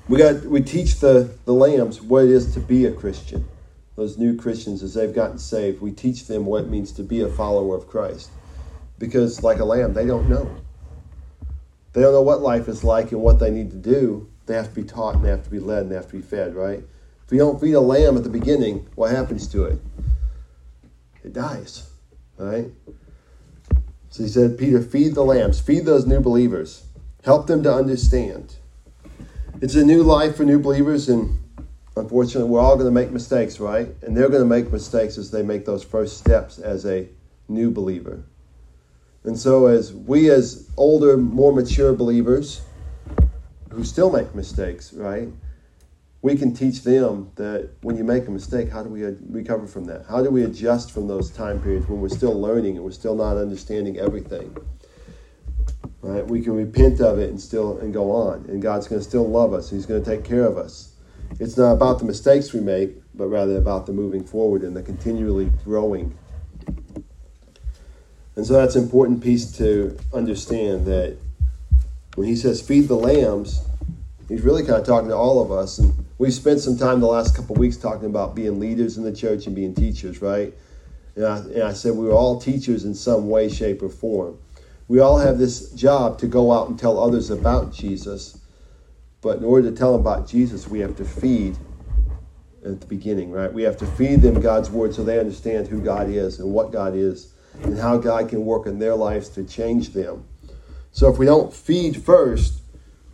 We 0.07 0.17
got 0.17 0.45
we 0.45 0.61
teach 0.61 0.99
the, 0.99 1.29
the 1.45 1.53
lambs 1.53 2.01
what 2.01 2.25
it 2.25 2.31
is 2.31 2.53
to 2.53 2.59
be 2.59 2.85
a 2.85 2.91
Christian 2.91 3.47
those 3.95 4.17
new 4.17 4.35
Christians, 4.35 4.81
as 4.81 4.93
they've 4.93 5.13
gotten 5.13 5.37
saved, 5.37 5.81
we 5.81 5.91
teach 5.91 6.25
them 6.25 6.45
what 6.45 6.63
it 6.63 6.69
means 6.69 6.91
to 6.93 7.03
be 7.03 7.21
a 7.21 7.29
follower 7.29 7.75
of 7.75 7.87
Christ. 7.87 8.31
Because, 8.97 9.43
like 9.43 9.59
a 9.59 9.65
lamb, 9.65 9.93
they 9.93 10.05
don't 10.05 10.29
know. 10.29 10.49
They 11.93 12.01
don't 12.01 12.13
know 12.13 12.21
what 12.21 12.41
life 12.41 12.67
is 12.67 12.83
like 12.83 13.11
and 13.11 13.21
what 13.21 13.39
they 13.39 13.51
need 13.51 13.69
to 13.71 13.77
do. 13.77 14.27
They 14.45 14.55
have 14.55 14.69
to 14.69 14.75
be 14.75 14.83
taught 14.83 15.15
and 15.15 15.23
they 15.23 15.29
have 15.29 15.43
to 15.43 15.49
be 15.49 15.59
led 15.59 15.83
and 15.83 15.91
they 15.91 15.95
have 15.95 16.07
to 16.07 16.15
be 16.17 16.21
fed, 16.21 16.55
right? 16.55 16.83
If 17.25 17.31
you 17.31 17.37
don't 17.37 17.61
feed 17.61 17.73
a 17.73 17.79
lamb 17.79 18.17
at 18.17 18.23
the 18.23 18.29
beginning, 18.29 18.87
what 18.95 19.11
happens 19.11 19.47
to 19.49 19.65
it? 19.65 19.79
It 21.23 21.33
dies, 21.33 21.89
right? 22.37 22.71
So 24.09 24.23
he 24.23 24.29
said, 24.29 24.57
Peter, 24.57 24.81
feed 24.81 25.15
the 25.15 25.23
lambs, 25.23 25.59
feed 25.59 25.85
those 25.85 26.05
new 26.05 26.19
believers, 26.19 26.83
help 27.23 27.47
them 27.47 27.63
to 27.63 27.73
understand. 27.73 28.55
It's 29.61 29.75
a 29.75 29.85
new 29.85 30.03
life 30.03 30.35
for 30.35 30.43
new 30.43 30.59
believers, 30.59 31.07
and 31.07 31.42
unfortunately, 31.95 32.49
we're 32.49 32.59
all 32.59 32.75
going 32.75 32.87
to 32.87 32.91
make 32.91 33.11
mistakes, 33.11 33.59
right? 33.59 33.89
And 34.01 34.15
they're 34.15 34.29
going 34.29 34.41
to 34.41 34.47
make 34.47 34.71
mistakes 34.71 35.17
as 35.17 35.31
they 35.31 35.43
make 35.43 35.65
those 35.65 35.83
first 35.83 36.17
steps 36.17 36.59
as 36.59 36.85
a 36.85 37.07
new 37.47 37.71
believer. 37.71 38.23
And 39.23 39.39
so, 39.39 39.67
as 39.67 39.93
we, 39.93 40.29
as 40.29 40.69
older, 40.75 41.15
more 41.15 41.53
mature 41.53 41.93
believers 41.93 42.61
who 43.71 43.83
still 43.83 44.11
make 44.11 44.35
mistakes, 44.35 44.93
right? 44.93 45.29
We 46.21 46.35
can 46.35 46.53
teach 46.53 46.83
them 46.83 47.31
that 47.35 47.71
when 47.81 47.97
you 47.97 48.03
make 48.03 48.27
a 48.27 48.31
mistake, 48.31 48.69
how 48.69 48.83
do 48.83 48.89
we 48.89 49.03
recover 49.29 49.67
from 49.67 49.85
that? 49.85 50.05
How 50.09 50.23
do 50.23 50.29
we 50.29 50.43
adjust 50.43 50.91
from 50.91 51.07
those 51.07 51.29
time 51.29 51.61
periods 51.61 51.87
when 51.87 51.99
we're 51.99 52.09
still 52.09 52.39
learning 52.39 52.75
and 52.77 52.85
we're 52.85 52.91
still 52.91 53.15
not 53.15 53.37
understanding 53.37 53.97
everything? 53.97 54.55
Right? 56.01 56.25
We 56.25 56.41
can 56.41 56.55
repent 56.55 57.01
of 57.01 57.19
it 57.19 57.29
and 57.29 57.39
still 57.39 57.77
and 57.79 57.93
go 57.93 58.11
on. 58.11 58.45
And 58.47 58.61
God's 58.61 58.87
going 58.87 59.01
to 59.01 59.07
still 59.07 59.27
love 59.27 59.53
us. 59.53 59.69
He's 59.69 59.85
going 59.85 60.03
to 60.03 60.09
take 60.09 60.23
care 60.23 60.45
of 60.45 60.57
us. 60.57 60.92
It's 61.39 61.57
not 61.57 61.71
about 61.71 61.99
the 61.99 62.05
mistakes 62.05 62.53
we 62.53 62.59
make, 62.59 62.95
but 63.15 63.27
rather 63.27 63.57
about 63.57 63.85
the 63.85 63.93
moving 63.93 64.23
forward 64.23 64.63
and 64.63 64.75
the 64.75 64.83
continually 64.83 65.51
growing. 65.63 66.17
And 68.35 68.45
so 68.45 68.53
that's 68.53 68.75
an 68.75 68.83
important 68.83 69.21
piece 69.21 69.51
to 69.57 69.97
understand 70.13 70.85
that 70.85 71.17
when 72.15 72.27
he 72.27 72.35
says 72.35 72.61
feed 72.61 72.87
the 72.87 72.95
lambs, 72.95 73.61
he's 74.27 74.41
really 74.41 74.63
kind 74.63 74.79
of 74.79 74.85
talking 74.85 75.09
to 75.09 75.15
all 75.15 75.41
of 75.41 75.51
us. 75.51 75.79
And 75.79 75.93
we've 76.17 76.33
spent 76.33 76.59
some 76.59 76.77
time 76.77 76.99
the 76.99 77.07
last 77.07 77.35
couple 77.35 77.55
weeks 77.55 77.77
talking 77.77 78.05
about 78.05 78.35
being 78.35 78.59
leaders 78.59 78.97
in 78.97 79.03
the 79.03 79.13
church 79.13 79.45
and 79.45 79.55
being 79.55 79.75
teachers, 79.75 80.21
right? 80.21 80.53
And 81.15 81.25
I, 81.25 81.37
and 81.37 81.63
I 81.63 81.73
said 81.73 81.93
we 81.93 82.05
were 82.05 82.13
all 82.13 82.39
teachers 82.39 82.85
in 82.85 82.95
some 82.95 83.29
way, 83.29 83.49
shape, 83.49 83.83
or 83.83 83.89
form. 83.89 84.37
We 84.87 84.99
all 84.99 85.17
have 85.17 85.37
this 85.37 85.71
job 85.71 86.17
to 86.19 86.27
go 86.27 86.51
out 86.51 86.69
and 86.69 86.77
tell 86.77 86.99
others 86.99 87.29
about 87.29 87.71
Jesus. 87.71 88.39
But 89.23 89.37
in 89.37 89.45
order 89.45 89.71
to 89.71 89.75
tell 89.75 89.93
them 89.93 90.01
about 90.01 90.27
Jesus, 90.27 90.67
we 90.67 90.79
have 90.79 90.97
to 90.97 91.05
feed 91.05 91.57
at 92.65 92.81
the 92.81 92.87
beginning, 92.87 93.31
right? 93.31 93.51
We 93.51 93.63
have 93.63 93.77
to 93.77 93.85
feed 93.85 94.21
them 94.21 94.41
God's 94.41 94.69
word 94.69 94.93
so 94.93 95.03
they 95.03 95.17
understand 95.17 95.67
who 95.67 95.81
God 95.81 96.09
is 96.09 96.39
and 96.39 96.51
what 96.51 96.71
God 96.73 96.93
is 96.93 97.33
and 97.63 97.79
how 97.79 97.97
God 97.97 98.27
can 98.27 98.45
work 98.45 98.67
in 98.67 98.79
their 98.79 98.95
lives 98.95 99.29
to 99.29 99.45
change 99.45 99.91
them. 99.91 100.25
So 100.91 101.09
if 101.09 101.17
we 101.17 101.25
don't 101.25 101.53
feed 101.53 102.03
first, 102.03 102.61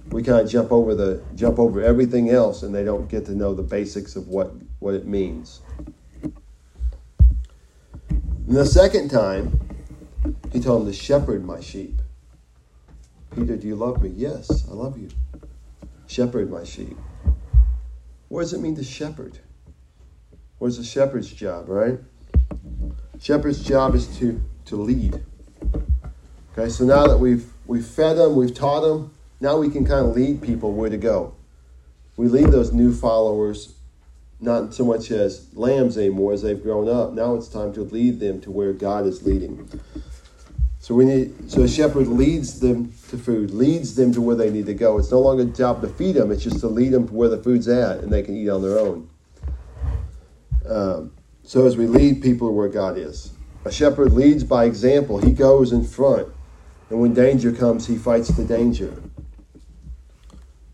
we 0.07 0.23
kind 0.23 0.39
of 0.39 0.49
jump 0.49 0.71
over 0.71 0.95
the 0.95 1.23
jump 1.35 1.59
over 1.59 1.81
everything 1.81 2.31
else 2.31 2.63
and 2.63 2.73
they 2.73 2.83
don't 2.83 3.07
get 3.07 3.25
to 3.27 3.35
know 3.35 3.53
the 3.53 3.61
basics 3.61 4.15
of 4.15 4.27
what, 4.27 4.51
what 4.79 4.95
it 4.95 5.05
means. 5.05 5.61
And 8.09 8.57
the 8.57 8.65
second 8.65 9.09
time, 9.09 9.59
he 10.51 10.59
told 10.59 10.81
him 10.81 10.87
to 10.91 10.97
shepherd 10.97 11.45
my 11.45 11.59
sheep. 11.59 12.01
Peter, 13.35 13.55
do 13.55 13.67
you 13.67 13.75
love 13.75 14.01
me? 14.01 14.09
Yes, 14.09 14.67
I 14.67 14.73
love 14.73 14.97
you. 14.97 15.09
Shepherd 16.09 16.49
my 16.49 16.63
sheep. 16.63 16.97
What 18.29 18.41
does 18.41 18.53
it 18.53 18.61
mean 18.61 18.75
to 18.77 18.83
shepherd? 18.83 19.37
What 20.57 20.69
is 20.69 20.79
a 20.79 20.83
shepherd's 20.83 21.31
job, 21.31 21.69
right? 21.69 21.99
Shepherd's 23.19 23.63
job 23.63 23.93
is 23.93 24.07
to, 24.17 24.41
to 24.65 24.75
lead. 24.75 25.23
Okay, 26.53 26.69
so 26.69 26.83
now 26.83 27.05
that 27.05 27.19
we've 27.19 27.53
we've 27.67 27.85
fed 27.85 28.17
them, 28.17 28.35
we've 28.35 28.55
taught 28.55 28.81
them, 28.81 29.13
now 29.39 29.57
we 29.57 29.69
can 29.69 29.85
kind 29.85 30.07
of 30.07 30.15
lead 30.15 30.41
people 30.41 30.73
where 30.73 30.89
to 30.89 30.97
go. 30.97 31.35
We 32.17 32.27
lead 32.27 32.47
those 32.47 32.73
new 32.73 32.91
followers 32.91 33.75
not 34.39 34.73
so 34.73 34.85
much 34.85 35.11
as 35.11 35.53
lambs 35.53 35.95
anymore 35.95 36.33
as 36.33 36.41
they've 36.41 36.61
grown 36.61 36.89
up. 36.89 37.13
Now 37.13 37.35
it's 37.35 37.49
time 37.49 37.71
to 37.73 37.81
lead 37.81 38.19
them 38.19 38.41
to 38.41 38.49
where 38.49 38.73
God 38.73 39.05
is 39.05 39.27
leading. 39.27 39.69
So 40.89 40.95
we 40.95 41.05
need 41.05 41.51
so 41.51 41.61
a 41.61 41.67
shepherd 41.67 42.07
leads 42.07 42.59
them 42.59 42.91
to 43.09 43.17
food, 43.19 43.51
leads 43.51 43.93
them 43.93 44.11
to 44.11 44.21
where 44.21 44.35
they 44.35 44.49
need 44.49 44.65
to 44.65 44.73
go. 44.73 44.97
It's 44.97 45.11
no 45.11 45.19
longer 45.19 45.43
a 45.43 45.45
job 45.45 45.83
to 45.83 45.87
feed 45.87 46.15
them, 46.15 46.31
it's 46.31 46.41
just 46.41 46.61
to 46.61 46.67
lead 46.67 46.93
them 46.93 47.07
to 47.07 47.13
where 47.13 47.29
the 47.29 47.37
food's 47.37 47.67
at 47.67 47.99
and 47.99 48.11
they 48.11 48.23
can 48.23 48.35
eat 48.35 48.49
on 48.49 48.63
their 48.63 48.79
own. 48.79 49.07
Um, 50.67 51.11
so 51.43 51.67
as 51.67 51.77
we 51.77 51.85
lead 51.85 52.23
people 52.23 52.55
where 52.55 52.69
God 52.69 52.97
is. 52.97 53.33
A 53.65 53.71
shepherd 53.71 54.13
leads 54.13 54.43
by 54.43 54.65
example. 54.65 55.19
He 55.19 55.31
goes 55.31 55.71
in 55.71 55.83
front. 55.85 56.27
And 56.89 56.99
when 56.99 57.13
danger 57.13 57.51
comes, 57.51 57.85
he 57.85 57.95
fights 57.95 58.29
the 58.29 58.43
danger. 58.43 58.91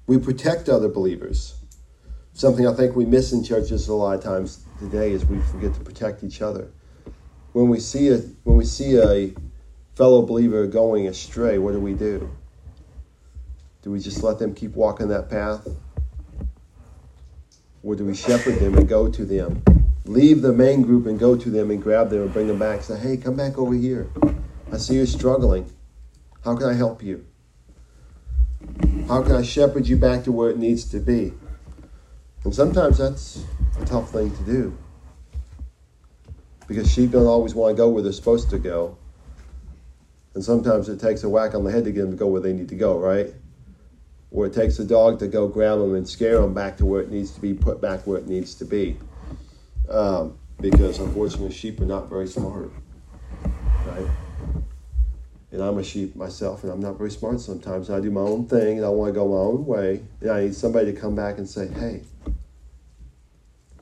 We 0.07 0.17
protect 0.17 0.69
other 0.69 0.87
believers. 0.87 1.55
Something 2.31 2.65
I 2.65 2.73
think 2.73 2.95
we 2.95 3.03
miss 3.03 3.33
in 3.33 3.43
churches 3.43 3.89
a 3.89 3.93
lot 3.93 4.17
of 4.17 4.23
times 4.23 4.63
today 4.79 5.11
is 5.11 5.25
we 5.25 5.41
forget 5.41 5.73
to 5.73 5.81
protect 5.81 6.23
each 6.23 6.41
other. 6.41 6.71
When 7.51 7.67
we 7.67 7.81
see 7.81 8.07
a 8.07 8.19
when 8.45 8.55
we 8.55 8.63
see 8.63 8.97
a 8.97 9.33
fellow 9.95 10.21
believer 10.21 10.67
going 10.67 11.07
astray, 11.07 11.57
what 11.57 11.71
do 11.71 11.79
we 11.79 11.93
do? 11.93 12.29
Do 13.81 13.91
we 13.91 13.99
just 13.99 14.21
let 14.23 14.39
them 14.39 14.53
keep 14.53 14.75
walking 14.75 15.07
that 15.07 15.29
path? 15.29 15.67
Or 17.81 17.95
do 17.95 18.03
we 18.03 18.15
shepherd 18.15 18.59
them 18.59 18.77
and 18.77 18.87
go 18.87 19.09
to 19.09 19.25
them? 19.25 19.63
Leave 20.05 20.41
the 20.41 20.51
main 20.51 20.81
group 20.81 21.05
and 21.05 21.17
go 21.17 21.35
to 21.35 21.49
them 21.49 21.71
and 21.71 21.81
grab 21.81 22.09
them 22.09 22.23
and 22.23 22.33
bring 22.33 22.47
them 22.47 22.59
back. 22.59 22.81
Say, 22.81 22.97
hey, 22.97 23.17
come 23.17 23.35
back 23.35 23.57
over 23.57 23.73
here. 23.73 24.09
I 24.71 24.77
see 24.77 24.95
you're 24.95 25.05
struggling. 25.05 25.71
How 26.43 26.55
can 26.55 26.67
I 26.67 26.73
help 26.73 27.01
you? 27.01 27.25
How 29.07 29.21
can 29.21 29.33
I 29.33 29.43
shepherd 29.43 29.87
you 29.87 29.97
back 29.97 30.23
to 30.25 30.31
where 30.31 30.49
it 30.49 30.57
needs 30.57 30.83
to 30.91 30.99
be? 30.99 31.33
And 32.43 32.53
sometimes 32.53 32.97
that's 32.97 33.43
a 33.79 33.85
tough 33.85 34.11
thing 34.11 34.35
to 34.35 34.43
do. 34.43 34.77
Because 36.67 36.91
sheep 36.91 37.11
don't 37.11 37.27
always 37.27 37.55
want 37.55 37.75
to 37.75 37.77
go 37.77 37.89
where 37.89 38.03
they're 38.03 38.11
supposed 38.11 38.49
to 38.49 38.57
go. 38.57 38.97
And 40.35 40.43
sometimes 40.43 40.89
it 40.89 40.99
takes 40.99 41.23
a 41.23 41.29
whack 41.29 41.55
on 41.55 41.63
the 41.63 41.71
head 41.71 41.85
to 41.85 41.91
get 41.91 42.01
them 42.01 42.11
to 42.11 42.17
go 42.17 42.27
where 42.27 42.41
they 42.41 42.53
need 42.53 42.69
to 42.69 42.75
go, 42.75 42.99
right? 42.99 43.33
Or 44.31 44.45
it 44.45 44.53
takes 44.53 44.77
a 44.79 44.85
dog 44.85 45.17
to 45.19 45.27
go 45.27 45.47
grab 45.47 45.79
them 45.79 45.95
and 45.95 46.07
scare 46.07 46.41
them 46.41 46.53
back 46.53 46.77
to 46.77 46.85
where 46.85 47.01
it 47.01 47.09
needs 47.09 47.31
to 47.31 47.41
be, 47.41 47.53
put 47.53 47.81
back 47.81 48.05
where 48.05 48.17
it 48.17 48.27
needs 48.27 48.53
to 48.55 48.65
be. 48.65 48.99
Um, 49.89 50.37
because 50.59 50.99
unfortunately, 50.99 51.51
sheep 51.51 51.79
are 51.81 51.85
not 51.85 52.09
very 52.09 52.27
smart, 52.27 52.69
right? 53.85 54.09
and 55.55 55.63
I'm 55.63 55.77
a 55.77 55.83
sheep 55.83 56.17
myself, 56.17 56.63
and 56.63 56.71
I'm 56.71 56.81
not 56.81 56.97
very 56.97 57.09
smart 57.09 57.39
sometimes. 57.39 57.89
I 57.89 58.01
do 58.01 58.11
my 58.11 58.21
own 58.21 58.45
thing, 58.45 58.77
and 58.77 58.85
I 58.85 58.89
want 58.89 59.13
to 59.13 59.17
go 59.17 59.27
my 59.27 59.37
own 59.37 59.65
way, 59.65 60.03
and 60.19 60.29
I 60.29 60.41
need 60.41 60.55
somebody 60.55 60.91
to 60.91 60.99
come 60.99 61.15
back 61.15 61.37
and 61.37 61.47
say, 61.47 61.67
"Hey, 61.67 62.01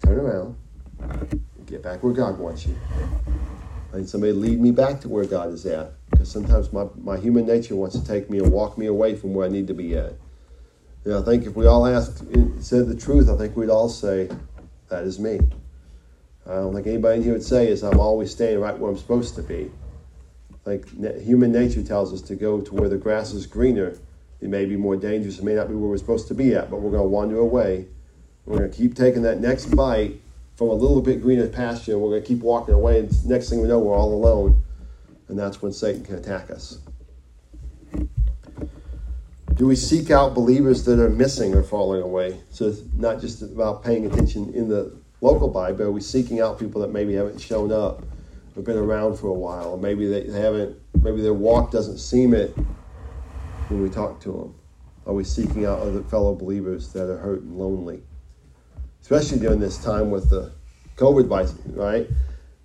turn 0.05 0.19
around, 0.19 0.55
get 1.65 1.81
back 1.81 2.03
where 2.03 2.13
God 2.13 2.37
wants 2.37 2.67
you." 2.67 2.75
I 3.93 3.97
need 3.97 4.09
somebody 4.09 4.33
to 4.33 4.39
lead 4.39 4.59
me 4.59 4.71
back 4.71 5.01
to 5.01 5.09
where 5.09 5.25
God 5.25 5.49
is 5.53 5.65
at, 5.65 5.91
because 6.09 6.31
sometimes 6.31 6.73
my, 6.73 6.85
my 6.97 7.17
human 7.17 7.45
nature 7.45 7.75
wants 7.75 7.99
to 7.99 8.05
take 8.05 8.29
me 8.29 8.39
and 8.39 8.51
walk 8.51 8.77
me 8.77 8.87
away 8.87 9.15
from 9.15 9.33
where 9.33 9.45
I 9.45 9.49
need 9.49 9.67
to 9.67 9.73
be 9.73 9.95
at. 9.95 10.13
And 11.05 11.13
I 11.13 11.21
think 11.21 11.45
if 11.45 11.55
we 11.55 11.67
all 11.67 11.85
asked, 11.85 12.23
said 12.59 12.87
the 12.87 12.95
truth, 12.95 13.29
I 13.29 13.37
think 13.37 13.55
we'd 13.55 13.69
all 13.69 13.89
say, 13.89 14.29
"That 14.89 15.03
is 15.03 15.19
me." 15.19 15.39
I 16.45 16.55
don't 16.55 16.73
think 16.73 16.87
anybody 16.87 17.17
in 17.17 17.23
here 17.23 17.33
would 17.33 17.43
say 17.43 17.67
is 17.67 17.83
I'm 17.83 17.99
always 17.99 18.31
staying 18.31 18.59
right 18.59 18.77
where 18.77 18.89
I'm 18.89 18.97
supposed 18.97 19.35
to 19.35 19.41
be 19.41 19.71
like 20.65 20.87
human 21.21 21.51
nature 21.51 21.83
tells 21.83 22.13
us 22.13 22.21
to 22.21 22.35
go 22.35 22.61
to 22.61 22.73
where 22.73 22.89
the 22.89 22.97
grass 22.97 23.33
is 23.33 23.45
greener. 23.45 23.97
It 24.41 24.49
may 24.49 24.65
be 24.65 24.75
more 24.75 24.95
dangerous. 24.95 25.39
It 25.39 25.45
may 25.45 25.55
not 25.55 25.67
be 25.67 25.75
where 25.75 25.89
we're 25.89 25.97
supposed 25.97 26.27
to 26.29 26.33
be 26.33 26.55
at, 26.55 26.69
but 26.69 26.81
we're 26.81 26.91
going 26.91 27.03
to 27.03 27.09
wander 27.09 27.37
away. 27.37 27.87
We're 28.45 28.59
going 28.59 28.71
to 28.71 28.77
keep 28.77 28.95
taking 28.95 29.21
that 29.23 29.39
next 29.39 29.67
bite 29.67 30.19
from 30.55 30.69
a 30.69 30.73
little 30.73 31.01
bit 31.01 31.21
greener 31.21 31.47
pasture, 31.47 31.97
we're 31.97 32.11
going 32.11 32.21
to 32.21 32.27
keep 32.27 32.39
walking 32.39 32.73
away. 32.73 32.99
And 32.99 33.25
next 33.25 33.49
thing 33.49 33.61
we 33.61 33.67
know, 33.67 33.79
we're 33.79 33.95
all 33.95 34.13
alone, 34.13 34.63
and 35.27 35.37
that's 35.37 35.61
when 35.61 35.73
Satan 35.73 36.03
can 36.03 36.15
attack 36.15 36.51
us. 36.51 36.79
Do 39.55 39.67
we 39.67 39.75
seek 39.75 40.09
out 40.09 40.33
believers 40.33 40.83
that 40.85 40.99
are 40.99 41.09
missing 41.09 41.53
or 41.53 41.63
falling 41.63 42.01
away? 42.01 42.39
So 42.49 42.67
it's 42.67 42.81
not 42.95 43.21
just 43.21 43.41
about 43.43 43.83
paying 43.83 44.05
attention 44.05 44.51
in 44.53 44.67
the 44.67 44.95
local 45.21 45.47
Bible, 45.47 45.77
but 45.77 45.83
are 45.85 45.91
we 45.91 46.01
seeking 46.01 46.41
out 46.41 46.59
people 46.59 46.81
that 46.81 46.91
maybe 46.91 47.13
haven't 47.13 47.39
shown 47.39 47.71
up 47.71 48.03
have 48.55 48.63
been 48.63 48.77
around 48.77 49.17
for 49.17 49.27
a 49.27 49.33
while, 49.33 49.71
or 49.71 49.77
maybe 49.77 50.07
they 50.07 50.31
haven't, 50.31 50.77
maybe 51.01 51.21
their 51.21 51.33
walk 51.33 51.71
doesn't 51.71 51.97
seem 51.97 52.33
it 52.33 52.55
when 53.69 53.81
we 53.81 53.89
talk 53.89 54.19
to 54.21 54.31
them. 54.31 54.55
Are 55.05 55.13
we 55.13 55.23
seeking 55.23 55.65
out 55.65 55.79
other 55.79 56.03
fellow 56.03 56.35
believers 56.35 56.93
that 56.93 57.09
are 57.09 57.17
hurt 57.17 57.41
and 57.41 57.57
lonely? 57.57 58.01
Especially 59.03 59.37
during 59.37 59.59
this 59.59 59.77
time 59.83 60.11
with 60.11 60.29
the 60.29 60.53
COVID 60.95 61.27
virus, 61.27 61.53
right? 61.73 62.07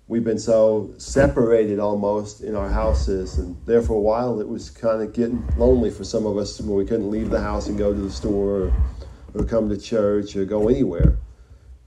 We've 0.07 0.23
been 0.23 0.39
so 0.39 0.93
separated 0.97 1.79
almost 1.79 2.39
in 2.39 2.55
our 2.55 2.69
houses, 2.69 3.37
and 3.37 3.57
there 3.65 3.81
for 3.81 3.93
a 3.95 3.99
while 3.99 4.39
it 4.39 4.47
was 4.47 4.69
kind 4.69 5.01
of 5.01 5.11
getting 5.11 5.45
lonely 5.57 5.91
for 5.91 6.05
some 6.05 6.25
of 6.25 6.37
us 6.37 6.61
when 6.61 6.77
we 6.77 6.85
couldn't 6.85 7.11
leave 7.11 7.29
the 7.29 7.41
house 7.41 7.67
and 7.67 7.77
go 7.77 7.93
to 7.93 7.99
the 7.99 8.09
store 8.09 8.61
or, 8.61 8.73
or 9.33 9.43
come 9.43 9.67
to 9.67 9.77
church 9.77 10.33
or 10.37 10.45
go 10.45 10.69
anywhere, 10.69 11.17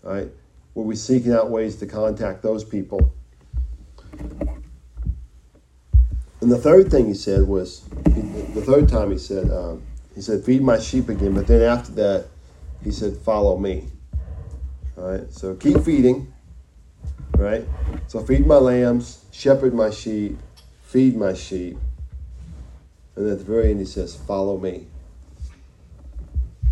right? 0.02 0.28
Were 0.75 0.85
we 0.85 0.97
seeking 0.97 1.32
out 1.32 1.50
ways 1.50 1.76
to 1.76 1.87
contact 1.87 2.42
those 2.42 2.62
people? 2.62 3.11
And 6.42 6.52
the 6.52 6.59
third 6.59 6.90
thing 6.90 7.06
he 7.06 7.14
said 7.14 7.49
was, 7.49 7.88
the 8.04 8.62
third 8.66 8.87
time 8.87 9.12
he 9.12 9.18
said, 9.18 9.50
um, 9.50 9.82
he 10.14 10.21
said, 10.21 10.44
feed 10.44 10.61
my 10.61 10.78
sheep 10.78 11.09
again. 11.09 11.32
But 11.32 11.47
then 11.47 11.62
after 11.62 11.92
that, 11.92 12.26
he 12.85 12.90
said, 12.90 13.16
follow 13.16 13.56
me. 13.56 13.87
All 14.96 15.04
right. 15.04 15.32
So 15.32 15.54
keep 15.54 15.80
feeding. 15.82 16.32
Right. 17.37 17.64
So 18.06 18.20
feed 18.20 18.46
my 18.46 18.56
lambs, 18.56 19.25
shepherd 19.32 19.75
my 19.75 19.90
sheep, 19.90 20.38
feed 20.82 21.16
my 21.16 21.34
sheep. 21.34 21.78
And 23.16 23.28
at 23.28 23.38
the 23.38 23.44
very 23.44 23.70
end, 23.70 23.80
he 23.80 23.87
says, 23.87 24.14
follow 24.14 24.58
me. 24.58 24.87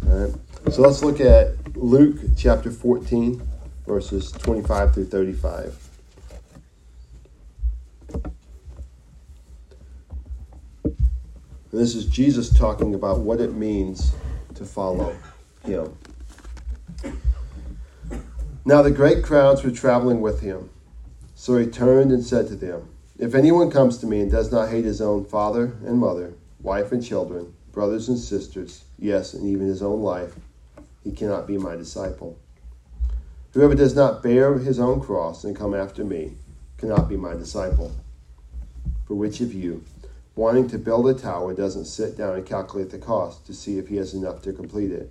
All 0.07 0.27
right. 0.27 0.35
So 0.73 0.83
let's 0.83 1.03
look 1.03 1.21
at 1.21 1.77
Luke 1.77 2.19
chapter 2.37 2.71
14, 2.71 3.43
verses 3.87 4.31
25 4.33 4.95
through 4.95 5.07
35. 5.07 5.89
And 11.73 11.81
this 11.81 11.95
is 11.95 12.07
Jesus 12.07 12.53
talking 12.53 12.95
about 12.95 13.21
what 13.21 13.41
it 13.41 13.55
means 13.55 14.13
to 14.55 14.65
follow 14.65 15.17
him. 15.65 15.97
Now 18.65 18.83
the 18.83 18.91
great 18.91 19.25
crowds 19.25 19.65
were 19.65 19.71
traveling 19.71 20.21
with 20.21 20.41
him. 20.41 20.69
So 21.35 21.57
he 21.57 21.67
turned 21.67 22.13
and 22.13 22.23
said 22.23 22.47
to 22.49 22.55
them, 22.55 22.91
If 23.19 23.35
anyone 23.35 23.71
comes 23.71 23.97
to 23.99 24.07
me 24.07 24.21
and 24.21 24.31
does 24.31 24.53
not 24.53 24.69
hate 24.69 24.85
his 24.85 25.01
own 25.01 25.25
father 25.25 25.77
and 25.87 25.99
mother, 25.99 26.35
wife 26.61 26.93
and 26.93 27.03
children, 27.03 27.55
brothers 27.73 28.09
and 28.09 28.19
sisters, 28.19 28.85
yes, 28.99 29.33
and 29.33 29.49
even 29.49 29.67
his 29.67 29.83
own 29.83 30.03
life, 30.03 30.35
he 31.03 31.11
cannot 31.11 31.47
be 31.47 31.57
my 31.57 31.75
disciple. 31.75 32.37
Whoever 33.55 33.75
does 33.75 33.97
not 33.97 34.23
bear 34.23 34.59
his 34.59 34.79
own 34.79 35.01
cross 35.01 35.43
and 35.43 35.57
come 35.57 35.75
after 35.75 36.05
me 36.05 36.35
cannot 36.77 37.09
be 37.09 37.17
my 37.17 37.33
disciple. 37.33 37.93
For 39.07 39.15
which 39.15 39.41
of 39.41 39.55
you, 39.55 39.83
wanting 40.37 40.69
to 40.69 40.79
build 40.79 41.09
a 41.09 41.15
tower, 41.15 41.55
doesn't 41.55 41.87
sit 41.87 42.19
down 42.19 42.37
and 42.37 42.47
calculate 42.47 42.91
the 42.91 42.99
cost 42.99 43.47
to 43.47 43.55
see 43.55 43.79
if 43.79 43.89
he 43.89 43.97
has 43.97 44.13
enough 44.13 44.43
to 44.43 44.53
complete 44.53 44.93
it? 44.93 45.11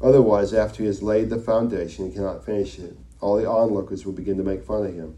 Otherwise, 0.00 0.52
after 0.52 0.82
he 0.82 0.86
has 0.86 1.02
laid 1.02 1.30
the 1.30 1.38
foundation 1.38 2.06
he 2.06 2.14
cannot 2.14 2.44
finish 2.44 2.78
it, 2.78 2.96
all 3.20 3.36
the 3.36 3.48
onlookers 3.48 4.04
will 4.04 4.12
begin 4.12 4.36
to 4.36 4.42
make 4.42 4.62
fun 4.62 4.84
of 4.86 4.94
him, 4.94 5.16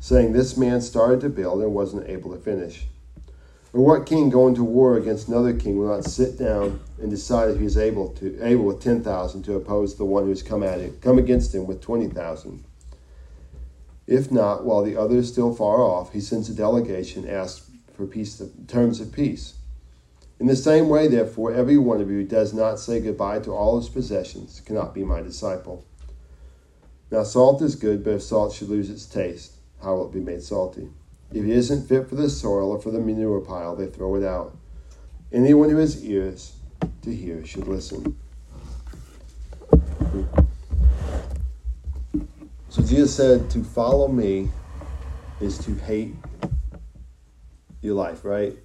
saying, 0.00 0.32
This 0.32 0.56
man 0.56 0.80
started 0.80 1.20
to 1.22 1.30
build 1.30 1.62
and 1.62 1.74
wasn't 1.74 2.08
able 2.08 2.30
to 2.32 2.40
finish. 2.40 2.86
Or 3.72 3.82
what 3.84 4.04
king 4.04 4.28
going 4.28 4.54
to 4.56 4.64
war 4.64 4.98
against 4.98 5.28
another 5.28 5.54
king 5.54 5.78
will 5.78 5.88
not 5.88 6.04
sit 6.04 6.38
down 6.38 6.80
and 7.00 7.10
decide 7.10 7.50
if 7.50 7.58
he 7.58 7.64
is 7.64 7.78
able 7.78 8.10
to 8.16 8.38
able 8.42 8.64
with 8.64 8.82
ten 8.82 9.02
thousand 9.02 9.44
to 9.44 9.54
oppose 9.54 9.96
the 9.96 10.04
one 10.04 10.24
who 10.24 10.28
has 10.28 10.42
come 10.42 10.62
at 10.62 10.80
him, 10.80 10.98
come 11.00 11.18
against 11.18 11.54
him 11.54 11.66
with 11.66 11.80
twenty 11.80 12.08
thousand? 12.08 12.64
If 14.06 14.30
not, 14.30 14.64
while 14.64 14.82
the 14.82 14.96
other 14.96 15.16
is 15.16 15.28
still 15.28 15.54
far 15.54 15.80
off, 15.80 16.12
he 16.12 16.20
sends 16.20 16.50
a 16.50 16.54
delegation, 16.54 17.26
asks 17.26 17.70
for 17.94 18.04
peace, 18.04 18.42
terms 18.66 19.00
of 19.00 19.10
peace. 19.10 19.54
In 20.42 20.48
the 20.48 20.56
same 20.56 20.88
way, 20.88 21.06
therefore, 21.06 21.54
every 21.54 21.78
one 21.78 22.00
of 22.00 22.10
you 22.10 22.16
who 22.16 22.24
does 22.24 22.52
not 22.52 22.80
say 22.80 22.98
goodbye 22.98 23.38
to 23.38 23.52
all 23.52 23.78
his 23.78 23.88
possessions 23.88 24.60
cannot 24.66 24.92
be 24.92 25.04
my 25.04 25.20
disciple. 25.22 25.86
Now, 27.12 27.22
salt 27.22 27.62
is 27.62 27.76
good, 27.76 28.02
but 28.02 28.14
if 28.14 28.22
salt 28.22 28.52
should 28.52 28.68
lose 28.68 28.90
its 28.90 29.06
taste, 29.06 29.52
how 29.80 29.94
will 29.94 30.08
it 30.08 30.12
be 30.12 30.18
made 30.18 30.42
salty? 30.42 30.88
If 31.30 31.44
it 31.44 31.48
isn't 31.48 31.86
fit 31.86 32.08
for 32.08 32.16
the 32.16 32.28
soil 32.28 32.72
or 32.72 32.80
for 32.80 32.90
the 32.90 32.98
manure 32.98 33.40
pile, 33.40 33.76
they 33.76 33.86
throw 33.86 34.16
it 34.16 34.24
out. 34.24 34.56
Anyone 35.32 35.70
who 35.70 35.76
has 35.76 36.04
ears 36.04 36.56
to 37.02 37.14
hear 37.14 37.46
should 37.46 37.68
listen. 37.68 38.18
So 42.68 42.82
Jesus 42.82 43.14
said, 43.14 43.48
to 43.50 43.62
follow 43.62 44.08
me 44.08 44.50
is 45.40 45.56
to 45.58 45.76
hate 45.76 46.16
your 47.80 47.94
life, 47.94 48.24
right? 48.24 48.58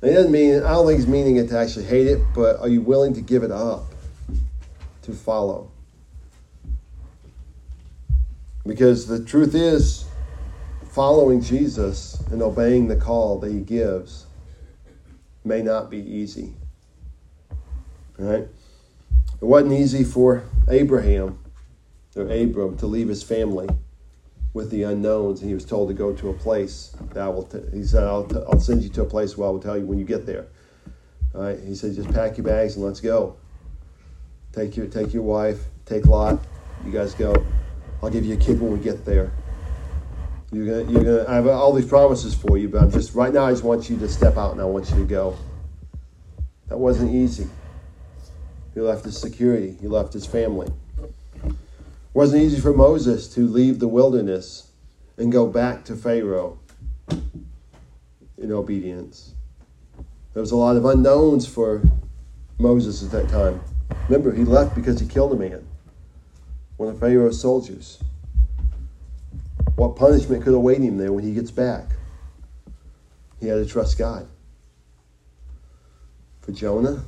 He 0.00 0.08
doesn't 0.12 0.32
mean, 0.32 0.62
I 0.62 0.70
don't 0.70 0.86
think 0.86 0.98
he's 0.98 1.06
meaning 1.06 1.36
it 1.36 1.48
to 1.48 1.58
actually 1.58 1.84
hate 1.84 2.06
it, 2.06 2.20
but 2.34 2.58
are 2.60 2.68
you 2.68 2.80
willing 2.80 3.12
to 3.14 3.20
give 3.20 3.42
it 3.42 3.50
up 3.50 3.84
to 5.02 5.12
follow? 5.12 5.70
Because 8.66 9.06
the 9.06 9.22
truth 9.22 9.54
is, 9.54 10.06
following 10.90 11.40
Jesus 11.40 12.18
and 12.30 12.42
obeying 12.42 12.88
the 12.88 12.96
call 12.96 13.38
that 13.40 13.52
he 13.52 13.60
gives 13.60 14.26
may 15.44 15.62
not 15.62 15.90
be 15.90 15.98
easy. 15.98 16.54
Right? 18.18 18.48
It 19.40 19.44
wasn't 19.44 19.72
easy 19.72 20.04
for 20.04 20.44
Abraham 20.68 21.38
or 22.16 22.22
Abram 22.30 22.76
to 22.78 22.86
leave 22.86 23.08
his 23.08 23.22
family 23.22 23.68
with 24.52 24.70
the 24.70 24.82
unknowns, 24.82 25.40
and 25.40 25.48
he 25.48 25.54
was 25.54 25.64
told 25.64 25.88
to 25.88 25.94
go 25.94 26.12
to 26.12 26.28
a 26.28 26.32
place 26.32 26.96
that 27.12 27.22
I 27.22 27.28
will. 27.28 27.44
T- 27.44 27.58
he 27.72 27.84
said, 27.84 28.04
I'll, 28.04 28.24
t- 28.24 28.42
"I'll 28.48 28.60
send 28.60 28.82
you 28.82 28.88
to 28.90 29.02
a 29.02 29.06
place 29.06 29.36
where 29.36 29.48
I 29.48 29.50
will 29.50 29.60
tell 29.60 29.78
you 29.78 29.86
when 29.86 29.98
you 29.98 30.04
get 30.04 30.26
there." 30.26 30.46
All 31.34 31.42
right? 31.42 31.58
He 31.60 31.74
said, 31.74 31.94
"Just 31.94 32.12
pack 32.12 32.36
your 32.36 32.46
bags 32.46 32.76
and 32.76 32.84
let's 32.84 33.00
go. 33.00 33.36
Take 34.52 34.76
your 34.76 34.86
take 34.86 35.14
your 35.14 35.22
wife, 35.22 35.66
take 35.86 36.06
Lot. 36.06 36.44
You 36.84 36.90
guys 36.90 37.14
go. 37.14 37.34
I'll 38.02 38.10
give 38.10 38.24
you 38.24 38.34
a 38.34 38.38
kid 38.38 38.60
when 38.60 38.72
we 38.72 38.78
get 38.80 39.04
there. 39.04 39.32
You're 40.50 40.66
gonna 40.66 40.92
you're 40.92 41.04
gonna. 41.04 41.30
I 41.30 41.34
have 41.36 41.46
all 41.46 41.72
these 41.72 41.86
promises 41.86 42.34
for 42.34 42.58
you, 42.58 42.68
but 42.68 42.82
I'm 42.82 42.90
just 42.90 43.14
right 43.14 43.32
now. 43.32 43.44
I 43.44 43.52
just 43.52 43.62
want 43.62 43.88
you 43.88 43.96
to 43.98 44.08
step 44.08 44.36
out, 44.36 44.52
and 44.52 44.60
I 44.60 44.64
want 44.64 44.90
you 44.90 44.96
to 44.96 45.04
go." 45.04 45.36
That 46.68 46.78
wasn't 46.78 47.14
easy. 47.14 47.48
He 48.74 48.80
left 48.80 49.04
his 49.04 49.20
security. 49.20 49.76
He 49.80 49.88
left 49.88 50.12
his 50.12 50.24
family. 50.24 50.72
Wasn't 52.12 52.42
easy 52.42 52.60
for 52.60 52.72
Moses 52.72 53.32
to 53.34 53.46
leave 53.46 53.78
the 53.78 53.86
wilderness 53.86 54.72
and 55.16 55.30
go 55.30 55.46
back 55.46 55.84
to 55.84 55.94
Pharaoh 55.94 56.58
in 58.36 58.50
obedience. 58.50 59.34
There 60.32 60.40
was 60.40 60.50
a 60.50 60.56
lot 60.56 60.76
of 60.76 60.84
unknowns 60.84 61.46
for 61.46 61.82
Moses 62.58 63.04
at 63.04 63.10
that 63.12 63.28
time. 63.28 63.60
Remember, 64.08 64.32
he 64.32 64.44
left 64.44 64.74
because 64.74 64.98
he 64.98 65.06
killed 65.06 65.32
a 65.32 65.36
man, 65.36 65.64
one 66.78 66.88
of 66.88 66.98
Pharaoh's 66.98 67.40
soldiers. 67.40 68.02
What 69.76 69.94
punishment 69.94 70.42
could 70.42 70.54
await 70.54 70.80
him 70.80 70.98
there 70.98 71.12
when 71.12 71.22
he 71.22 71.32
gets 71.32 71.52
back? 71.52 71.86
He 73.38 73.46
had 73.46 73.64
to 73.64 73.66
trust 73.66 73.98
God. 73.98 74.26
For 76.40 76.52
Jonah, 76.52 77.04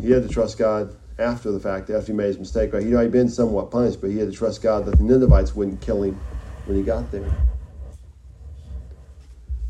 he 0.00 0.10
had 0.10 0.22
to 0.24 0.28
trust 0.28 0.58
God 0.58 0.96
after 1.18 1.50
the 1.52 1.60
fact, 1.60 1.90
after 1.90 2.12
he 2.12 2.16
made 2.16 2.26
his 2.26 2.38
mistake. 2.38 2.72
Right? 2.72 2.82
He'd 2.82 2.94
already 2.94 3.10
been 3.10 3.28
somewhat 3.28 3.70
punished, 3.70 4.00
but 4.00 4.10
he 4.10 4.18
had 4.18 4.30
to 4.30 4.36
trust 4.36 4.62
God 4.62 4.84
that 4.86 4.98
the 4.98 5.04
Ninevites 5.04 5.54
wouldn't 5.54 5.80
kill 5.80 6.02
him 6.02 6.20
when 6.66 6.76
he 6.76 6.82
got 6.82 7.10
there. 7.10 7.30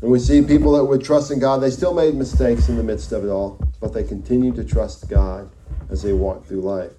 And 0.01 0.11
we 0.11 0.19
see 0.19 0.41
people 0.41 0.73
that 0.73 0.85
would 0.85 1.03
trust 1.03 1.31
in 1.31 1.39
God, 1.39 1.59
they 1.59 1.71
still 1.71 1.93
made 1.93 2.15
mistakes 2.15 2.69
in 2.69 2.75
the 2.77 2.83
midst 2.83 3.11
of 3.11 3.23
it 3.23 3.29
all, 3.29 3.59
but 3.79 3.93
they 3.93 4.03
continued 4.03 4.55
to 4.55 4.63
trust 4.63 5.09
God 5.09 5.49
as 5.89 6.03
they 6.03 6.13
walked 6.13 6.47
through 6.47 6.61
life. 6.61 6.91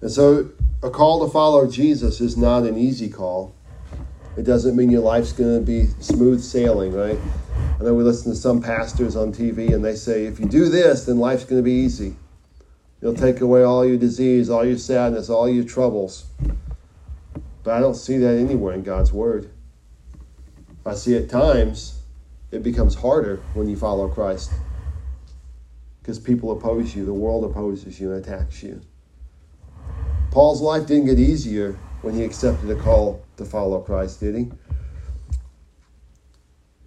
And 0.00 0.10
so 0.10 0.50
a 0.82 0.90
call 0.90 1.26
to 1.26 1.32
follow 1.32 1.68
Jesus 1.70 2.20
is 2.20 2.36
not 2.36 2.62
an 2.62 2.78
easy 2.78 3.08
call. 3.08 3.54
It 4.36 4.44
doesn't 4.44 4.76
mean 4.76 4.90
your 4.90 5.02
life's 5.02 5.32
going 5.32 5.58
to 5.58 5.64
be 5.64 5.86
smooth 6.00 6.42
sailing, 6.42 6.92
right? 6.92 7.18
I 7.80 7.82
know 7.82 7.94
we 7.94 8.04
listen 8.04 8.32
to 8.32 8.36
some 8.36 8.62
pastors 8.62 9.16
on 9.16 9.32
TV 9.32 9.74
and 9.74 9.84
they 9.84 9.96
say, 9.96 10.26
if 10.26 10.38
you 10.38 10.46
do 10.46 10.68
this, 10.68 11.06
then 11.06 11.18
life's 11.18 11.44
going 11.44 11.60
to 11.60 11.64
be 11.64 11.72
easy. 11.72 12.16
He'll 13.06 13.14
take 13.14 13.40
away 13.40 13.62
all 13.62 13.86
your 13.86 13.98
disease, 13.98 14.50
all 14.50 14.64
your 14.64 14.78
sadness, 14.78 15.30
all 15.30 15.48
your 15.48 15.62
troubles. 15.62 16.24
But 17.62 17.74
I 17.76 17.78
don't 17.78 17.94
see 17.94 18.18
that 18.18 18.36
anywhere 18.36 18.74
in 18.74 18.82
God's 18.82 19.12
Word. 19.12 19.48
I 20.84 20.96
see 20.96 21.16
at 21.16 21.28
times 21.28 22.00
it 22.50 22.64
becomes 22.64 22.96
harder 22.96 23.36
when 23.54 23.68
you 23.68 23.76
follow 23.76 24.08
Christ 24.08 24.50
because 26.02 26.18
people 26.18 26.50
oppose 26.50 26.96
you, 26.96 27.04
the 27.04 27.14
world 27.14 27.44
opposes 27.44 28.00
you 28.00 28.10
and 28.12 28.24
attacks 28.24 28.60
you. 28.64 28.80
Paul's 30.32 30.60
life 30.60 30.88
didn't 30.88 31.06
get 31.06 31.20
easier 31.20 31.78
when 32.02 32.12
he 32.12 32.24
accepted 32.24 32.68
a 32.70 32.74
call 32.74 33.22
to 33.36 33.44
follow 33.44 33.78
Christ, 33.82 34.18
did 34.18 34.34
he? 34.34 34.50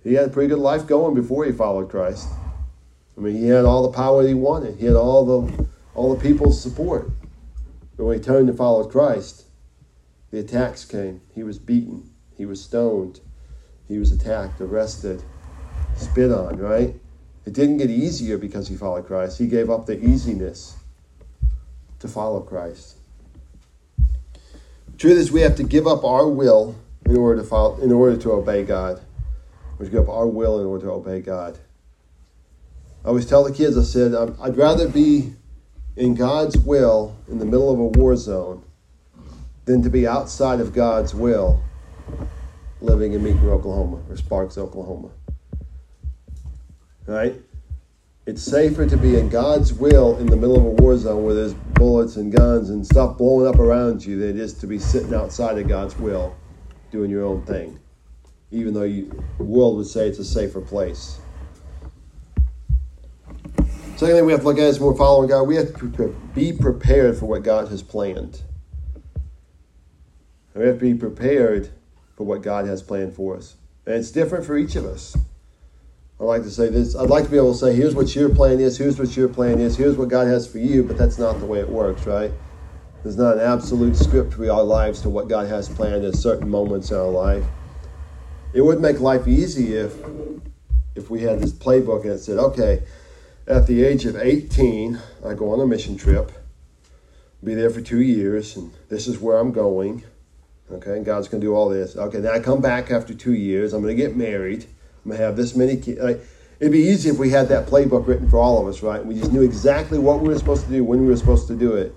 He 0.03 0.15
had 0.15 0.25
a 0.25 0.29
pretty 0.29 0.49
good 0.49 0.59
life 0.59 0.85
going 0.85 1.15
before 1.15 1.45
he 1.45 1.53
followed 1.53 1.89
Christ. 1.89 2.27
I 3.17 3.21
mean, 3.21 3.37
he 3.37 3.47
had 3.47 3.63
all 3.63 3.83
the 3.83 3.95
power 3.95 4.27
he 4.27 4.33
wanted. 4.33 4.75
He 4.75 4.85
had 4.85 4.97
all 4.97 5.23
the 5.23 5.68
all 5.99 6.15
the 6.15 6.21
people's 6.21 6.61
support. 6.61 7.11
But 7.97 8.05
when 8.05 8.17
he 8.17 8.23
turned 8.23 8.47
to 8.47 8.53
follow 8.53 8.85
Christ, 8.85 9.43
the 10.31 10.39
attacks 10.39 10.85
came. 10.85 11.19
He 11.35 11.43
was 11.43 11.59
beaten. 11.59 12.09
He 12.37 12.45
was 12.45 12.63
stoned. 12.63 13.19
He 13.85 13.99
was 13.99 14.09
attacked, 14.09 14.61
arrested, 14.61 15.21
spit 15.97 16.31
on, 16.31 16.57
right? 16.57 16.95
It 17.45 17.51
didn't 17.51 17.79
get 17.79 17.89
easier 17.89 18.37
because 18.37 18.69
he 18.69 18.77
followed 18.77 19.07
Christ. 19.07 19.39
He 19.39 19.47
gave 19.47 19.69
up 19.69 19.87
the 19.87 20.01
easiness 20.01 20.77
to 21.99 22.07
follow 22.07 22.39
Christ. 22.39 22.95
Truth 24.97 25.17
is, 25.17 25.33
we 25.33 25.41
have 25.41 25.57
to 25.57 25.63
give 25.63 25.85
up 25.85 26.05
our 26.05 26.29
will 26.29 26.75
in 27.03 27.17
order 27.17 27.41
to 27.41 27.45
follow, 27.45 27.77
in 27.81 27.91
order 27.91 28.15
to 28.15 28.31
obey 28.31 28.63
God. 28.63 29.01
We 29.77 29.89
give 29.89 30.07
up 30.07 30.15
our 30.15 30.27
will 30.27 30.61
in 30.61 30.65
order 30.65 30.85
to 30.85 30.91
obey 30.93 31.19
God. 31.19 31.59
I 33.03 33.09
always 33.09 33.25
tell 33.25 33.43
the 33.43 33.53
kids, 33.53 33.77
I 33.77 33.83
said, 33.83 34.13
um, 34.13 34.37
I'd 34.41 34.55
rather 34.55 34.87
be 34.87 35.33
in 35.99 36.15
God's 36.15 36.57
will 36.57 37.13
in 37.27 37.39
the 37.39 37.45
middle 37.45 37.69
of 37.69 37.77
a 37.77 37.99
war 37.99 38.15
zone 38.15 38.63
than 39.65 39.83
to 39.83 39.89
be 39.89 40.07
outside 40.07 40.61
of 40.61 40.73
God's 40.73 41.13
will 41.13 41.61
living 42.79 43.11
in 43.11 43.21
Meeker, 43.21 43.51
Oklahoma, 43.51 44.01
or 44.09 44.15
Sparks, 44.15 44.57
Oklahoma. 44.57 45.09
Right? 47.05 47.35
It's 48.25 48.41
safer 48.41 48.87
to 48.87 48.95
be 48.95 49.17
in 49.17 49.27
God's 49.27 49.73
will 49.73 50.17
in 50.19 50.27
the 50.27 50.37
middle 50.37 50.55
of 50.55 50.63
a 50.63 50.69
war 50.81 50.97
zone 50.97 51.25
where 51.25 51.33
there's 51.33 51.53
bullets 51.53 52.15
and 52.15 52.31
guns 52.31 52.69
and 52.69 52.85
stuff 52.85 53.17
blowing 53.17 53.45
up 53.45 53.59
around 53.59 54.05
you 54.05 54.17
than 54.17 54.29
it 54.29 54.37
is 54.37 54.53
to 54.53 54.67
be 54.67 54.79
sitting 54.79 55.13
outside 55.13 55.57
of 55.57 55.67
God's 55.67 55.97
will 55.97 56.33
doing 56.91 57.11
your 57.11 57.25
own 57.25 57.41
thing. 57.41 57.77
Even 58.51 58.73
though 58.73 58.83
you, 58.83 59.11
the 59.37 59.43
world 59.43 59.75
would 59.75 59.87
say 59.87 60.07
it's 60.07 60.19
a 60.19 60.23
safer 60.23 60.61
place. 60.61 61.19
Second 63.99 64.15
thing 64.15 64.25
we 64.27 64.31
have 64.31 64.39
to 64.39 64.47
look 64.47 64.57
at 64.57 64.63
is 64.63 64.79
when 64.79 64.91
we're 64.91 64.97
following 64.97 65.27
God, 65.27 65.43
we 65.43 65.57
have 65.57 65.77
to 65.77 66.15
be 66.33 66.53
prepared 66.53 67.17
for 67.17 67.25
what 67.25 67.43
God 67.43 67.67
has 67.67 67.83
planned. 67.83 68.43
We 70.55 70.65
have 70.67 70.79
to 70.79 70.79
be 70.79 70.93
prepared 70.93 71.71
for 72.15 72.25
what 72.25 72.41
God 72.41 72.65
has 72.65 72.81
planned 72.81 73.13
for 73.13 73.35
us. 73.35 73.57
And 73.85 73.95
it's 73.95 74.09
different 74.09 74.45
for 74.45 74.57
each 74.57 74.77
of 74.77 74.85
us. 74.85 75.17
I 76.17 76.23
like 76.23 76.43
to 76.43 76.49
say 76.49 76.69
this. 76.69 76.95
I'd 76.95 77.09
like 77.09 77.25
to 77.25 77.29
be 77.29 77.35
able 77.35 77.51
to 77.51 77.59
say, 77.59 77.75
here's 77.75 77.93
what 77.93 78.15
your 78.15 78.29
plan 78.33 78.61
is, 78.61 78.77
here's 78.77 78.97
what 78.97 79.17
your 79.17 79.27
plan 79.27 79.59
is, 79.59 79.75
here's 79.75 79.97
what 79.97 80.07
God 80.07 80.27
has 80.27 80.49
for 80.49 80.59
you, 80.59 80.85
but 80.85 80.97
that's 80.97 81.19
not 81.19 81.37
the 81.41 81.45
way 81.45 81.59
it 81.59 81.67
works, 81.67 82.07
right? 82.07 82.31
There's 83.03 83.17
not 83.17 83.33
an 83.33 83.41
absolute 83.41 83.97
script 83.97 84.33
for 84.33 84.49
our 84.49 84.63
lives 84.63 85.01
to 85.01 85.09
what 85.09 85.27
God 85.27 85.49
has 85.49 85.67
planned 85.67 86.05
at 86.05 86.15
certain 86.15 86.49
moments 86.49 86.91
in 86.91 86.95
our 86.95 87.09
life. 87.09 87.43
It 88.53 88.61
would 88.61 88.79
make 88.79 89.01
life 89.01 89.27
easy 89.27 89.75
if 89.75 89.93
if 90.95 91.09
we 91.09 91.19
had 91.19 91.41
this 91.41 91.51
playbook 91.51 92.03
and 92.03 92.11
it 92.11 92.19
said, 92.19 92.37
okay, 92.37 92.81
at 93.49 93.65
the 93.65 93.83
age 93.83 94.05
of 94.05 94.15
18, 94.15 94.99
I 95.25 95.33
go 95.33 95.51
on 95.51 95.59
a 95.59 95.65
mission 95.65 95.97
trip, 95.97 96.31
be 97.43 97.55
there 97.55 97.71
for 97.71 97.81
two 97.81 98.01
years, 98.01 98.55
and 98.55 98.71
this 98.89 99.07
is 99.07 99.19
where 99.19 99.39
I'm 99.39 99.51
going. 99.51 100.03
Okay, 100.71 100.97
and 100.97 101.03
God's 101.03 101.27
going 101.27 101.41
to 101.41 101.47
do 101.47 101.55
all 101.55 101.67
this. 101.67 101.97
Okay, 101.97 102.19
then 102.19 102.31
I 102.31 102.39
come 102.39 102.61
back 102.61 102.91
after 102.91 103.15
two 103.15 103.33
years. 103.33 103.73
I'm 103.73 103.81
going 103.81 103.95
to 103.95 104.01
get 104.01 104.15
married. 104.15 104.65
I'm 105.03 105.09
going 105.09 105.17
to 105.17 105.25
have 105.25 105.35
this 105.35 105.55
many 105.55 105.77
kids. 105.77 105.99
Like, 105.99 106.21
it'd 106.59 106.71
be 106.71 106.79
easy 106.79 107.09
if 107.09 107.17
we 107.17 107.31
had 107.31 107.47
that 107.47 107.65
playbook 107.65 108.05
written 108.05 108.29
for 108.29 108.37
all 108.37 108.61
of 108.61 108.67
us, 108.67 108.83
right? 108.83 109.03
We 109.03 109.15
just 109.15 109.31
knew 109.31 109.41
exactly 109.41 109.97
what 109.97 110.19
we 110.19 110.27
were 110.27 110.37
supposed 110.37 110.65
to 110.65 110.71
do, 110.71 110.83
when 110.83 111.01
we 111.01 111.07
were 111.07 111.17
supposed 111.17 111.47
to 111.47 111.55
do 111.55 111.73
it. 111.73 111.95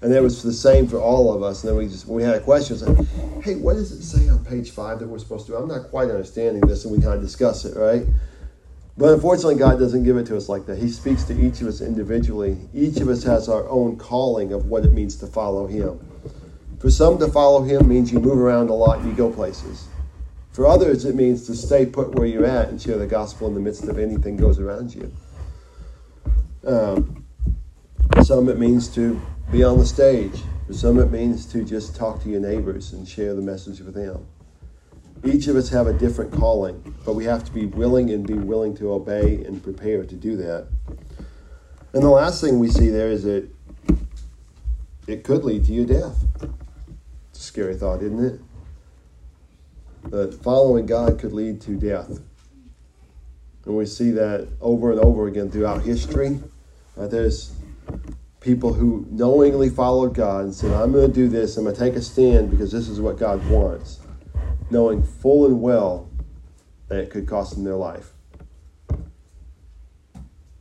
And 0.00 0.10
it 0.10 0.22
was 0.22 0.42
the 0.42 0.54
same 0.54 0.88
for 0.88 0.98
all 0.98 1.34
of 1.34 1.42
us. 1.42 1.62
And 1.62 1.70
then 1.70 1.76
we 1.76 1.86
just, 1.86 2.06
when 2.06 2.16
we 2.16 2.22
had 2.22 2.36
a 2.36 2.40
question, 2.40 2.76
it's 2.76 2.82
like, 2.82 3.44
hey, 3.44 3.56
what 3.56 3.74
does 3.74 3.92
it 3.92 4.02
say 4.02 4.26
on 4.30 4.42
page 4.42 4.70
five 4.70 5.00
that 5.00 5.08
we're 5.08 5.18
supposed 5.18 5.44
to 5.46 5.52
do? 5.52 5.58
I'm 5.58 5.68
not 5.68 5.90
quite 5.90 6.08
understanding 6.08 6.62
this, 6.62 6.86
and 6.86 6.96
we 6.96 7.02
kind 7.02 7.14
of 7.14 7.20
discuss 7.20 7.66
it, 7.66 7.76
right? 7.76 8.06
But 8.98 9.14
unfortunately, 9.14 9.54
God 9.54 9.78
doesn't 9.78 10.02
give 10.02 10.16
it 10.16 10.26
to 10.26 10.36
us 10.36 10.48
like 10.48 10.66
that. 10.66 10.78
He 10.78 10.88
speaks 10.88 11.22
to 11.24 11.40
each 11.40 11.60
of 11.60 11.68
us 11.68 11.80
individually. 11.80 12.58
Each 12.74 12.96
of 12.96 13.08
us 13.08 13.22
has 13.22 13.48
our 13.48 13.66
own 13.68 13.96
calling 13.96 14.52
of 14.52 14.66
what 14.66 14.84
it 14.84 14.92
means 14.92 15.14
to 15.18 15.28
follow 15.28 15.68
Him. 15.68 16.00
For 16.80 16.90
some, 16.90 17.16
to 17.20 17.28
follow 17.28 17.62
Him 17.62 17.88
means 17.88 18.12
you 18.12 18.18
move 18.18 18.38
around 18.38 18.70
a 18.70 18.74
lot 18.74 18.98
and 18.98 19.08
you 19.08 19.14
go 19.14 19.30
places. 19.30 19.86
For 20.50 20.66
others, 20.66 21.04
it 21.04 21.14
means 21.14 21.46
to 21.46 21.54
stay 21.54 21.86
put 21.86 22.16
where 22.16 22.26
you're 22.26 22.44
at 22.44 22.70
and 22.70 22.82
share 22.82 22.98
the 22.98 23.06
gospel 23.06 23.46
in 23.46 23.54
the 23.54 23.60
midst 23.60 23.84
of 23.84 24.00
anything 24.00 24.36
goes 24.36 24.58
around 24.58 24.92
you. 24.92 25.12
Um, 26.66 27.24
some, 28.24 28.48
it 28.48 28.58
means 28.58 28.88
to 28.96 29.20
be 29.52 29.62
on 29.62 29.78
the 29.78 29.86
stage. 29.86 30.42
For 30.66 30.72
some, 30.72 30.98
it 30.98 31.12
means 31.12 31.46
to 31.52 31.64
just 31.64 31.94
talk 31.94 32.20
to 32.24 32.28
your 32.28 32.40
neighbors 32.40 32.92
and 32.92 33.06
share 33.06 33.34
the 33.34 33.42
message 33.42 33.78
with 33.78 33.94
them. 33.94 34.26
Each 35.24 35.48
of 35.48 35.56
us 35.56 35.68
have 35.70 35.86
a 35.86 35.92
different 35.92 36.32
calling, 36.32 36.94
but 37.04 37.14
we 37.14 37.24
have 37.24 37.44
to 37.44 37.52
be 37.52 37.66
willing 37.66 38.10
and 38.10 38.26
be 38.26 38.34
willing 38.34 38.76
to 38.76 38.92
obey 38.92 39.42
and 39.44 39.62
prepare 39.62 40.04
to 40.04 40.14
do 40.14 40.36
that. 40.36 40.68
And 41.92 42.02
the 42.02 42.08
last 42.08 42.40
thing 42.40 42.58
we 42.58 42.68
see 42.68 42.88
there 42.90 43.08
is 43.08 43.24
that 43.24 43.48
it 45.06 45.24
could 45.24 45.42
lead 45.44 45.64
to 45.64 45.72
your 45.72 45.86
death. 45.86 46.24
It's 47.30 47.40
a 47.40 47.42
scary 47.42 47.74
thought, 47.74 48.02
isn't 48.02 48.24
it? 48.24 48.40
That 50.10 50.34
following 50.34 50.86
God 50.86 51.18
could 51.18 51.32
lead 51.32 51.60
to 51.62 51.72
death. 51.72 52.20
And 53.64 53.76
we 53.76 53.86
see 53.86 54.10
that 54.12 54.48
over 54.60 54.92
and 54.92 55.00
over 55.00 55.26
again 55.26 55.50
throughout 55.50 55.82
history. 55.82 56.40
Uh, 56.96 57.08
there's 57.08 57.52
people 58.40 58.72
who 58.72 59.06
knowingly 59.10 59.68
followed 59.68 60.14
God 60.14 60.44
and 60.44 60.54
said, 60.54 60.72
I'm 60.72 60.92
going 60.92 61.08
to 61.08 61.12
do 61.12 61.28
this, 61.28 61.56
I'm 61.56 61.64
going 61.64 61.74
to 61.74 61.80
take 61.80 61.96
a 61.96 62.02
stand 62.02 62.50
because 62.50 62.70
this 62.70 62.88
is 62.88 63.00
what 63.00 63.18
God 63.18 63.44
wants 63.50 64.00
knowing 64.70 65.02
full 65.02 65.46
and 65.46 65.60
well 65.60 66.08
that 66.88 66.98
it 66.98 67.10
could 67.10 67.26
cost 67.26 67.54
them 67.54 67.64
their 67.64 67.74
life. 67.74 68.12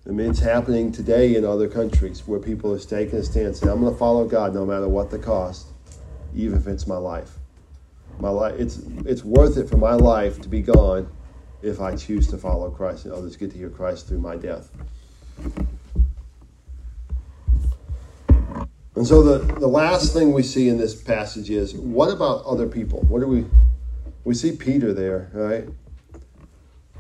I 0.08 0.12
mean, 0.12 0.30
it's 0.30 0.40
happening 0.40 0.94
today 0.94 1.36
in 1.36 1.44
other 1.44 1.68
countries 1.68 2.26
where 2.26 2.40
people 2.40 2.74
are 2.74 2.80
taking 2.80 3.20
a 3.20 3.24
stand 3.24 3.58
saying, 3.58 3.72
I'm 3.72 3.82
going 3.82 3.92
to 3.92 4.00
follow 4.00 4.26
God 4.26 4.54
no 4.54 4.66
matter 4.66 4.88
what 4.88 5.12
the 5.12 5.20
cost, 5.20 5.68
even 6.34 6.58
if 6.58 6.68
it's 6.68 6.88
my 6.88 6.96
life. 6.96 7.32
My 8.20 8.30
life, 8.30 8.56
it's, 8.58 8.78
it's 9.06 9.26
worth 9.26 9.58
it 9.58 9.70
for 9.70 9.78
my 9.78 9.94
life 9.94 10.42
to 10.42 10.50
be 10.50 10.62
gone 10.62 11.10
if 11.62 11.82
I 11.82 11.96
choose 11.96 12.28
to 12.30 12.38
follow 12.38 12.72
Christ 12.72 13.04
and 13.04 13.14
others 13.14 13.36
get 13.36 13.52
to 13.52 13.58
hear 13.58 13.70
Christ 13.70 14.08
through 14.08 14.20
my 14.20 14.38
death. 14.38 14.70
And 18.96 19.06
so 19.06 19.22
the, 19.22 19.54
the 19.60 19.68
last 19.68 20.14
thing 20.14 20.34
we 20.34 20.42
see 20.42 20.70
in 20.70 20.78
this 20.78 21.00
passage 21.00 21.50
is 21.50 21.76
what 21.76 22.10
about 22.10 22.46
other 22.46 22.68
people? 22.68 23.02
What 23.02 23.22
are 23.22 23.28
we 23.28 23.46
we 24.24 24.34
see 24.34 24.56
Peter 24.56 24.94
there, 24.94 25.30
right? 25.34 25.66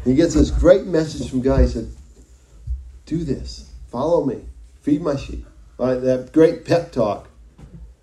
He 0.03 0.15
gets 0.15 0.33
this 0.33 0.51
great 0.51 0.85
message 0.85 1.29
from 1.29 1.41
God. 1.41 1.61
He 1.61 1.67
said, 1.67 1.89
Do 3.05 3.23
this, 3.23 3.71
follow 3.89 4.25
me, 4.25 4.45
feed 4.81 5.01
my 5.01 5.15
sheep. 5.15 5.45
Right? 5.77 5.95
That 5.95 6.31
great 6.31 6.65
pep 6.65 6.91
talk. 6.91 7.27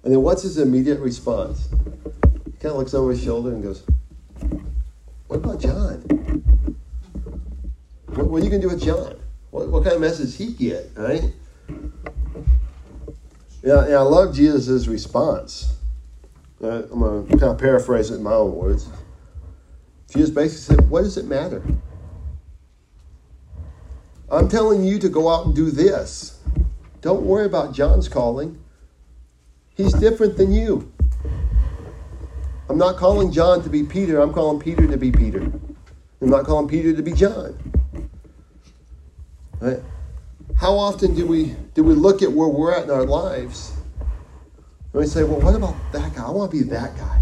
And 0.02 0.12
then 0.12 0.22
what's 0.22 0.42
his 0.42 0.58
immediate 0.58 1.00
response? 1.00 1.68
He 2.44 2.52
kind 2.52 2.72
of 2.72 2.76
looks 2.76 2.94
over 2.94 3.10
his 3.10 3.22
shoulder 3.22 3.50
and 3.50 3.62
goes, 3.62 3.84
What 5.26 5.36
about 5.36 5.60
John? 5.60 6.44
What, 8.06 8.26
what 8.28 8.42
are 8.42 8.44
you 8.44 8.50
going 8.50 8.62
to 8.62 8.68
do 8.68 8.74
with 8.74 8.82
John? 8.82 9.18
What, 9.50 9.68
what 9.68 9.82
kind 9.82 9.94
of 9.94 10.00
message 10.00 10.36
he 10.36 10.52
get, 10.52 10.90
right? 10.94 11.24
Yeah, 13.62 13.76
I 13.76 14.02
love 14.02 14.34
Jesus' 14.34 14.86
response. 14.86 15.74
Uh, 16.62 16.82
I'm 16.90 17.00
going 17.00 17.26
to 17.26 17.38
kind 17.38 17.52
of 17.52 17.58
paraphrase 17.58 18.10
it 18.10 18.16
in 18.16 18.22
my 18.22 18.32
own 18.32 18.54
words. 18.54 18.88
Jesus 20.08 20.30
basically 20.30 20.76
said, 20.76 20.88
What 20.88 21.02
does 21.02 21.16
it 21.16 21.26
matter? 21.26 21.62
I'm 24.30 24.48
telling 24.48 24.84
you 24.84 24.98
to 24.98 25.08
go 25.08 25.28
out 25.28 25.46
and 25.46 25.54
do 25.54 25.70
this. 25.70 26.38
Don't 27.00 27.22
worry 27.22 27.46
about 27.46 27.74
John's 27.74 28.08
calling. 28.08 28.58
He's 29.74 29.92
different 29.92 30.36
than 30.36 30.52
you. 30.52 30.90
I'm 32.68 32.78
not 32.78 32.96
calling 32.96 33.30
John 33.30 33.62
to 33.62 33.68
be 33.68 33.82
Peter, 33.82 34.20
I'm 34.20 34.32
calling 34.32 34.60
Peter 34.60 34.86
to 34.86 34.96
be 34.96 35.12
Peter. 35.12 35.42
I'm 36.20 36.30
not 36.30 36.46
calling 36.46 36.66
Peter 36.66 36.94
to 36.94 37.02
be 37.02 37.12
John. 37.12 37.58
Right? 39.60 39.80
How 40.56 40.72
often 40.78 41.14
do 41.14 41.26
we 41.26 41.56
do 41.74 41.84
we 41.84 41.94
look 41.94 42.22
at 42.22 42.32
where 42.32 42.48
we're 42.48 42.74
at 42.74 42.84
in 42.84 42.90
our 42.90 43.04
lives 43.04 43.73
and 44.94 45.02
we 45.02 45.08
say, 45.08 45.24
well, 45.24 45.40
what 45.40 45.56
about 45.56 45.74
that 45.90 46.14
guy? 46.14 46.24
I 46.24 46.30
want 46.30 46.52
to 46.52 46.56
be 46.56 46.62
that 46.70 46.96
guy. 46.96 47.20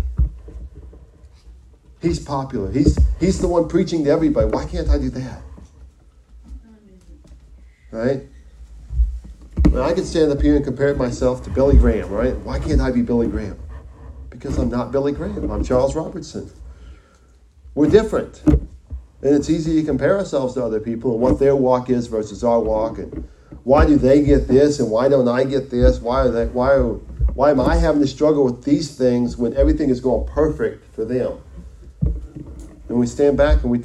He's 2.02 2.20
popular. 2.20 2.70
He's, 2.70 2.98
he's 3.18 3.40
the 3.40 3.48
one 3.48 3.66
preaching 3.66 4.04
to 4.04 4.10
everybody. 4.10 4.48
Why 4.48 4.66
can't 4.66 4.90
I 4.90 4.98
do 4.98 5.08
that? 5.08 5.40
Right? 7.90 8.22
I 9.74 9.94
can 9.94 10.04
stand 10.04 10.30
up 10.30 10.42
here 10.42 10.56
and 10.56 10.64
compare 10.64 10.94
myself 10.94 11.42
to 11.44 11.50
Billy 11.50 11.78
Graham, 11.78 12.10
right? 12.10 12.36
Why 12.40 12.58
can't 12.58 12.80
I 12.80 12.90
be 12.90 13.00
Billy 13.00 13.26
Graham? 13.26 13.58
Because 14.28 14.58
I'm 14.58 14.68
not 14.68 14.92
Billy 14.92 15.12
Graham. 15.12 15.50
I'm 15.50 15.64
Charles 15.64 15.96
Robertson. 15.96 16.50
We're 17.74 17.88
different. 17.88 18.42
And 18.44 19.34
it's 19.34 19.48
easy 19.48 19.80
to 19.80 19.86
compare 19.86 20.18
ourselves 20.18 20.54
to 20.54 20.64
other 20.64 20.80
people 20.80 21.12
and 21.12 21.22
what 21.22 21.38
their 21.38 21.56
walk 21.56 21.88
is 21.88 22.06
versus 22.06 22.44
our 22.44 22.60
walk 22.60 22.98
and 22.98 23.26
why 23.64 23.86
do 23.86 23.96
they 23.96 24.22
get 24.22 24.48
this 24.48 24.80
and 24.80 24.90
why 24.90 25.08
don't 25.08 25.28
I 25.28 25.44
get 25.44 25.70
this? 25.70 26.00
Why 26.00 26.22
are 26.22 26.30
they 26.30 26.46
why 26.46 26.72
are, 26.72 26.98
why 27.34 27.50
am 27.50 27.60
I 27.60 27.76
having 27.76 28.00
to 28.00 28.06
struggle 28.06 28.44
with 28.44 28.64
these 28.64 28.96
things 28.96 29.36
when 29.36 29.56
everything 29.56 29.90
is 29.90 30.00
going 30.00 30.26
perfect 30.26 30.94
for 30.94 31.04
them? 31.04 31.38
and 32.92 33.00
we 33.00 33.06
stand 33.06 33.38
back 33.38 33.62
and 33.62 33.70
we 33.70 33.78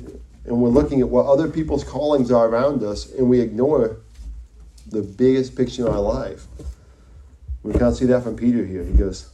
and 0.45 0.61
we're 0.61 0.69
looking 0.69 0.99
at 0.99 1.07
what 1.07 1.25
other 1.25 1.49
people's 1.49 1.83
callings 1.83 2.29
are 2.29 2.47
around 2.47 2.83
us 2.83 3.11
and 3.13 3.29
we 3.29 3.39
ignore 3.39 3.97
the 4.87 5.01
biggest 5.01 5.55
picture 5.55 5.87
in 5.87 5.93
our 5.93 5.99
life. 5.99 6.45
We 7.63 7.73
can't 7.73 7.95
see 7.95 8.05
that 8.05 8.23
from 8.23 8.35
Peter 8.35 8.65
here. 8.65 8.83
He 8.83 8.93
goes, 8.93 9.29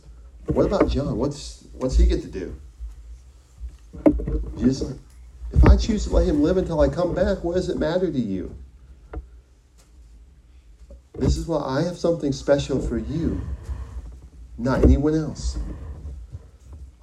What 0.45 0.67
about 0.67 0.89
John? 0.89 1.17
What's 1.17 1.65
what's 1.73 1.97
he 1.97 2.05
get 2.05 2.21
to 2.21 2.27
do? 2.27 2.55
Jesus, 4.59 4.95
if 5.51 5.63
I 5.65 5.75
choose 5.75 6.05
to 6.05 6.13
let 6.13 6.27
him 6.27 6.43
live 6.43 6.57
until 6.57 6.79
I 6.79 6.87
come 6.87 7.15
back, 7.15 7.43
what 7.43 7.55
does 7.55 7.69
it 7.69 7.77
matter 7.77 8.11
to 8.11 8.19
you? 8.19 8.55
This 11.17 11.35
is 11.37 11.47
why 11.47 11.63
I 11.63 11.81
have 11.81 11.97
something 11.97 12.31
special 12.31 12.79
for 12.79 12.97
you, 12.97 13.41
not 14.57 14.83
anyone 14.83 15.15
else. 15.15 15.57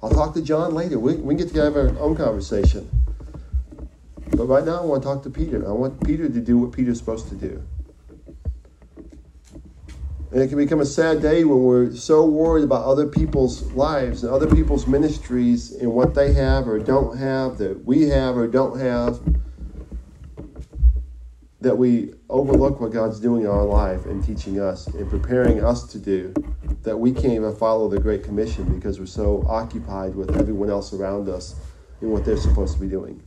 I'll 0.01 0.09
talk 0.09 0.33
to 0.33 0.41
John 0.41 0.73
later. 0.73 0.97
We, 0.97 1.15
we 1.15 1.35
can 1.35 1.37
get 1.37 1.47
together 1.49 1.81
and 1.81 1.89
have 1.89 1.97
our 1.97 2.03
own 2.03 2.15
conversation. 2.15 2.89
But 4.31 4.45
right 4.45 4.65
now, 4.65 4.81
I 4.81 4.85
want 4.85 5.03
to 5.03 5.07
talk 5.07 5.23
to 5.23 5.29
Peter. 5.29 5.67
I 5.67 5.71
want 5.71 6.03
Peter 6.05 6.27
to 6.27 6.39
do 6.39 6.57
what 6.57 6.71
Peter's 6.71 6.97
supposed 6.97 7.29
to 7.29 7.35
do. 7.35 7.61
And 10.31 10.41
it 10.41 10.47
can 10.47 10.57
become 10.57 10.79
a 10.79 10.85
sad 10.85 11.21
day 11.21 11.43
when 11.43 11.63
we're 11.63 11.93
so 11.93 12.25
worried 12.25 12.63
about 12.63 12.85
other 12.85 13.05
people's 13.05 13.63
lives 13.73 14.23
and 14.23 14.33
other 14.33 14.47
people's 14.47 14.87
ministries 14.87 15.73
and 15.73 15.91
what 15.91 16.15
they 16.15 16.31
have 16.33 16.69
or 16.69 16.79
don't 16.79 17.17
have, 17.17 17.57
that 17.57 17.83
we 17.85 18.03
have 18.03 18.37
or 18.37 18.47
don't 18.47 18.79
have, 18.79 19.19
that 21.61 21.77
we 21.77 22.11
overlook 22.27 22.81
what 22.81 22.91
God's 22.91 23.19
doing 23.19 23.43
in 23.43 23.47
our 23.47 23.63
life 23.63 24.05
and 24.07 24.23
teaching 24.23 24.59
us 24.59 24.87
and 24.87 25.07
preparing 25.09 25.63
us 25.63 25.85
to 25.91 25.99
do 25.99 26.33
that 26.81 26.97
we 26.97 27.11
can't 27.11 27.33
even 27.33 27.55
follow 27.55 27.87
the 27.87 27.99
Great 27.99 28.23
Commission 28.23 28.73
because 28.75 28.99
we're 28.99 29.05
so 29.05 29.45
occupied 29.47 30.15
with 30.15 30.35
everyone 30.35 30.71
else 30.71 30.91
around 30.91 31.29
us 31.29 31.55
and 32.01 32.11
what 32.11 32.25
they're 32.25 32.35
supposed 32.35 32.73
to 32.73 32.79
be 32.79 32.87
doing. 32.87 33.21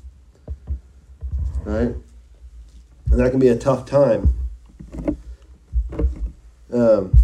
Right? 1.65 1.95
And 3.11 3.21
that 3.21 3.31
can 3.31 3.39
be 3.39 3.49
a 3.49 3.57
tough 3.57 3.87
time. 3.87 4.35
Um, 6.73 7.17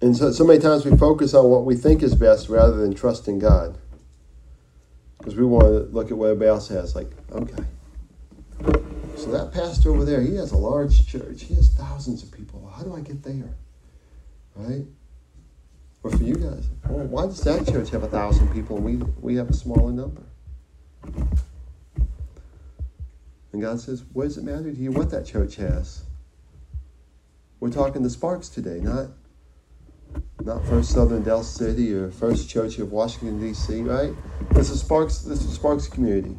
and 0.00 0.16
so, 0.16 0.32
so 0.32 0.44
many 0.44 0.58
times 0.58 0.84
we 0.84 0.96
focus 0.96 1.34
on 1.34 1.48
what 1.48 1.64
we 1.64 1.76
think 1.76 2.02
is 2.02 2.16
best 2.16 2.48
rather 2.48 2.76
than 2.76 2.94
trusting 2.94 3.38
God. 3.38 3.78
Because 5.18 5.36
we 5.36 5.44
want 5.44 5.66
to 5.66 5.78
look 5.94 6.10
at 6.10 6.16
what 6.16 6.26
everybody 6.26 6.48
else 6.48 6.66
has. 6.68 6.96
Like, 6.96 7.10
okay. 7.30 7.64
So 9.26 9.32
that 9.32 9.52
pastor 9.52 9.90
over 9.90 10.04
there, 10.04 10.20
he 10.20 10.36
has 10.36 10.52
a 10.52 10.56
large 10.56 11.04
church. 11.04 11.42
He 11.42 11.56
has 11.56 11.68
thousands 11.70 12.22
of 12.22 12.30
people. 12.30 12.72
How 12.76 12.84
do 12.84 12.94
I 12.94 13.00
get 13.00 13.24
there? 13.24 13.56
Right? 14.54 14.84
Or 16.04 16.12
for 16.12 16.22
you 16.22 16.36
guys, 16.36 16.68
well, 16.88 17.06
why 17.06 17.26
does 17.26 17.40
that 17.40 17.66
church 17.66 17.90
have 17.90 18.04
a 18.04 18.06
thousand 18.06 18.52
people 18.52 18.76
and 18.76 18.84
we, 18.84 18.94
we 19.20 19.34
have 19.34 19.50
a 19.50 19.52
smaller 19.52 19.90
number? 19.90 20.22
And 23.52 23.60
God 23.60 23.80
says, 23.80 24.04
What 24.12 24.24
does 24.24 24.38
it 24.38 24.44
matter 24.44 24.72
to 24.72 24.78
you 24.78 24.92
what 24.92 25.10
that 25.10 25.26
church 25.26 25.56
has? 25.56 26.04
We're 27.58 27.70
talking 27.70 28.04
the 28.04 28.10
Sparks 28.10 28.48
today, 28.48 28.78
not 28.80 29.08
not 30.40 30.64
First 30.66 30.92
Southern 30.92 31.24
Del 31.24 31.42
City 31.42 31.92
or 31.92 32.12
First 32.12 32.48
Church 32.48 32.78
of 32.78 32.92
Washington 32.92 33.40
D.C. 33.40 33.82
Right? 33.82 34.12
This 34.52 34.70
is 34.70 34.82
Sparks. 34.82 35.18
This 35.18 35.42
is 35.42 35.52
Sparks 35.52 35.88
community. 35.88 36.36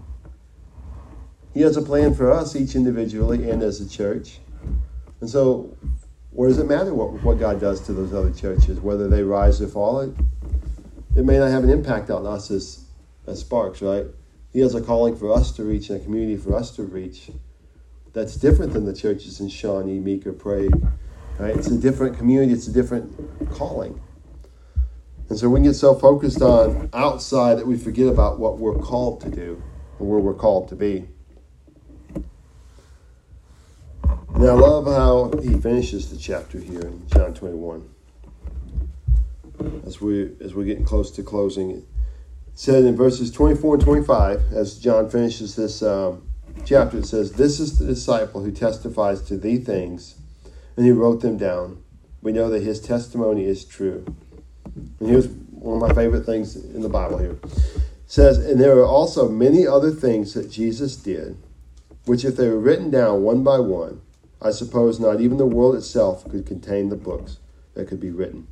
He 1.57 1.63
has 1.63 1.75
a 1.75 1.81
plan 1.81 2.13
for 2.13 2.31
us, 2.31 2.55
each 2.55 2.75
individually 2.75 3.49
and 3.49 3.63
as 3.63 3.81
a 3.81 3.89
church. 3.89 4.37
And 5.21 5.27
so, 5.27 5.75
where 6.29 6.49
does 6.49 6.59
it 6.59 6.67
matter 6.67 6.93
what, 6.93 7.23
what 7.23 7.39
God 7.39 7.59
does 7.59 7.81
to 7.87 7.93
those 7.93 8.13
other 8.13 8.31
churches, 8.31 8.79
whether 8.79 9.07
they 9.07 9.23
rise 9.23 9.59
or 9.59 9.67
fall? 9.67 10.01
It, 10.01 10.11
it 11.15 11.25
may 11.25 11.39
not 11.39 11.49
have 11.49 11.63
an 11.63 11.71
impact 11.71 12.11
on 12.11 12.27
us 12.27 12.51
as, 12.51 12.85
as 13.25 13.39
Sparks, 13.39 13.81
right? 13.81 14.05
He 14.53 14.59
has 14.59 14.75
a 14.75 14.81
calling 14.81 15.15
for 15.15 15.33
us 15.33 15.51
to 15.53 15.63
reach 15.63 15.89
and 15.89 15.99
a 15.99 16.03
community 16.03 16.37
for 16.37 16.55
us 16.55 16.69
to 16.75 16.83
reach 16.83 17.31
that's 18.13 18.35
different 18.35 18.73
than 18.73 18.85
the 18.85 18.93
churches 18.93 19.39
in 19.39 19.49
Shawnee, 19.49 19.97
Meeker, 19.97 20.33
Prague. 20.33 20.79
Right? 21.39 21.57
It's 21.57 21.69
a 21.69 21.77
different 21.79 22.19
community, 22.19 22.53
it's 22.53 22.67
a 22.67 22.71
different 22.71 23.49
calling. 23.49 23.99
And 25.29 25.39
so 25.39 25.49
we 25.49 25.59
get 25.61 25.73
so 25.73 25.95
focused 25.95 26.43
on 26.43 26.91
outside 26.93 27.55
that 27.55 27.65
we 27.65 27.77
forget 27.77 28.05
about 28.05 28.37
what 28.37 28.59
we're 28.59 28.77
called 28.77 29.21
to 29.21 29.29
do 29.31 29.59
and 29.97 30.07
where 30.07 30.19
we're 30.19 30.35
called 30.35 30.69
to 30.69 30.75
be. 30.75 31.07
And 34.37 34.45
I 34.45 34.53
love 34.53 34.85
how 34.85 35.31
he 35.41 35.59
finishes 35.59 36.11
the 36.11 36.15
chapter 36.15 36.59
here 36.59 36.81
in 36.81 37.07
John 37.07 37.33
21. 37.33 37.89
As 39.83 39.99
we 39.99 40.29
as 40.39 40.53
we're 40.53 40.63
getting 40.63 40.85
close 40.85 41.09
to 41.09 41.23
closing, 41.23 41.71
it 41.71 41.83
said 42.53 42.83
in 42.83 42.95
verses 42.95 43.31
24 43.31 43.73
and 43.73 43.83
25, 43.83 44.53
as 44.53 44.77
John 44.77 45.09
finishes 45.09 45.55
this 45.55 45.81
um, 45.81 46.29
chapter, 46.65 46.99
it 46.99 47.07
says, 47.07 47.31
"This 47.31 47.59
is 47.59 47.79
the 47.79 47.87
disciple 47.87 48.43
who 48.43 48.51
testifies 48.51 49.23
to 49.23 49.37
these 49.37 49.65
things, 49.65 50.17
and 50.75 50.85
he 50.85 50.91
wrote 50.91 51.21
them 51.21 51.37
down. 51.37 51.81
We 52.21 52.31
know 52.31 52.47
that 52.51 52.61
his 52.61 52.79
testimony 52.79 53.45
is 53.45 53.65
true." 53.65 54.05
And 54.99 55.09
here's 55.09 55.29
one 55.29 55.81
of 55.81 55.89
my 55.89 55.95
favorite 55.95 56.27
things 56.27 56.55
in 56.55 56.83
the 56.83 56.89
Bible 56.89 57.17
here. 57.17 57.39
It 57.43 57.49
says, 58.05 58.37
"And 58.37 58.61
there 58.61 58.77
are 58.77 58.85
also 58.85 59.27
many 59.27 59.65
other 59.65 59.89
things 59.89 60.35
that 60.35 60.51
Jesus 60.51 60.95
did, 60.95 61.37
which 62.05 62.23
if 62.23 62.35
they 62.35 62.47
were 62.47 62.59
written 62.59 62.91
down 62.91 63.23
one 63.23 63.43
by 63.43 63.57
one." 63.57 64.01
I 64.41 64.51
suppose 64.51 64.99
not 64.99 65.19
even 65.21 65.37
the 65.37 65.45
world 65.45 65.75
itself 65.75 66.29
could 66.29 66.45
contain 66.45 66.89
the 66.89 66.95
books 66.95 67.39
that 67.73 67.87
could 67.87 67.99
be 67.99 68.11
written. 68.11 68.47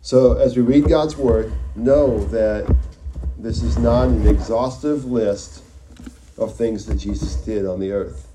So, 0.00 0.34
as 0.34 0.56
we 0.56 0.62
read 0.62 0.88
God's 0.88 1.16
Word, 1.16 1.52
know 1.74 2.24
that 2.26 2.74
this 3.38 3.62
is 3.62 3.76
not 3.76 4.08
an 4.08 4.26
exhaustive 4.26 5.04
list 5.04 5.62
of 6.38 6.54
things 6.56 6.86
that 6.86 6.96
Jesus 6.96 7.34
did 7.36 7.66
on 7.66 7.80
the 7.80 7.92
earth. 7.92 8.28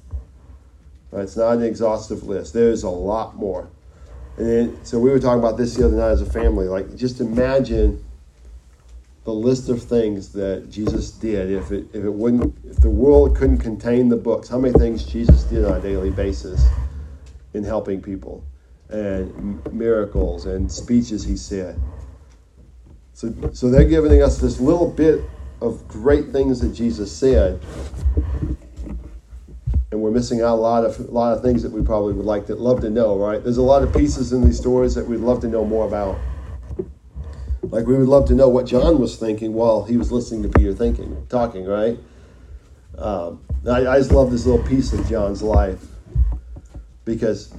Right? 1.12 1.24
It's 1.24 1.38
not 1.38 1.58
an 1.58 1.64
exhaustive 1.64 2.24
list. 2.24 2.54
There's 2.54 2.84
a 2.84 2.90
lot 2.90 3.36
more. 3.36 3.70
And 4.38 4.48
then, 4.48 4.86
so 4.86 5.00
we 5.00 5.10
were 5.10 5.20
talking 5.20 5.40
about 5.40 5.58
this 5.58 5.76
the 5.76 5.86
other 5.86 5.98
night 5.98 6.12
as 6.12 6.22
a 6.22 6.30
family. 6.30 6.68
Like, 6.68 6.96
just 6.96 7.20
imagine 7.20 8.04
the 9.24 9.34
list 9.34 9.70
of 9.70 9.82
things 9.82 10.30
that 10.34 10.70
Jesus 10.70 11.12
did. 11.12 11.52
If 11.52 11.72
it 11.72 11.88
if 11.94 12.04
it 12.04 12.10
wouldn't 12.10 12.58
if 12.66 12.78
the 12.78 12.90
world 12.90 13.36
couldn't 13.36 13.60
contain 13.60 14.10
the 14.10 14.18
books 14.18 14.50
how 14.50 14.58
many 14.58 14.74
things 14.78 15.04
Jesus 15.04 15.44
did 15.44 15.64
on 15.64 15.74
a 15.74 15.82
daily 15.82 16.10
basis 16.10 16.66
in 17.54 17.64
helping 17.64 18.02
people? 18.02 18.44
And 18.90 19.64
miracles 19.72 20.46
and 20.46 20.70
speeches 20.72 21.24
he 21.24 21.38
said. 21.38 21.80
So 23.14 23.34
so 23.54 23.70
they're 23.70 23.84
giving 23.84 24.22
us 24.22 24.40
this 24.40 24.60
little 24.60 24.90
bit 24.90 25.24
of 25.62 25.88
great 25.88 26.30
things 26.30 26.60
that 26.62 26.70
Jesus 26.74 27.12
said. 27.12 27.62
And 29.92 30.02
we're 30.02 30.12
missing 30.12 30.42
out 30.42 30.56
a 30.56 30.62
lot 30.62 30.84
of 30.84 31.00
a 31.00 31.12
lot 31.12 31.38
of 31.38 31.44
things 31.44 31.62
that 31.62 31.72
we 31.72 31.84
probably 31.84 32.14
would 32.14 32.26
like 32.26 32.48
to 32.48 32.56
love 32.56 32.82
to 32.82 32.90
know 32.90 33.20
right? 33.20 33.44
There's 33.44 33.58
a 33.58 33.62
lot 33.62 33.84
of 33.84 33.94
pieces 33.94 34.34
in 34.34 34.44
these 34.44 34.58
stories 34.58 34.96
that 34.96 35.06
we'd 35.06 35.20
love 35.20 35.42
to 35.42 35.48
know 35.48 35.64
more 35.64 35.86
about 35.86 36.18
like 37.72 37.88
we 37.88 37.98
would 37.98 38.10
love 38.10 38.28
to 38.28 38.36
know 38.36 38.50
what 38.50 38.66
John 38.66 39.00
was 39.00 39.16
thinking 39.16 39.54
while 39.54 39.86
he 39.86 39.96
was 39.96 40.12
listening 40.12 40.44
to 40.44 40.50
Peter 40.50 40.74
thinking, 40.74 41.26
talking, 41.30 41.66
right? 41.66 41.98
Um, 42.98 43.42
I, 43.66 43.88
I 43.88 43.98
just 43.98 44.12
love 44.12 44.30
this 44.30 44.46
little 44.46 44.64
piece 44.66 44.92
of 44.92 45.08
John's 45.08 45.42
life 45.42 45.82
because 47.06 47.54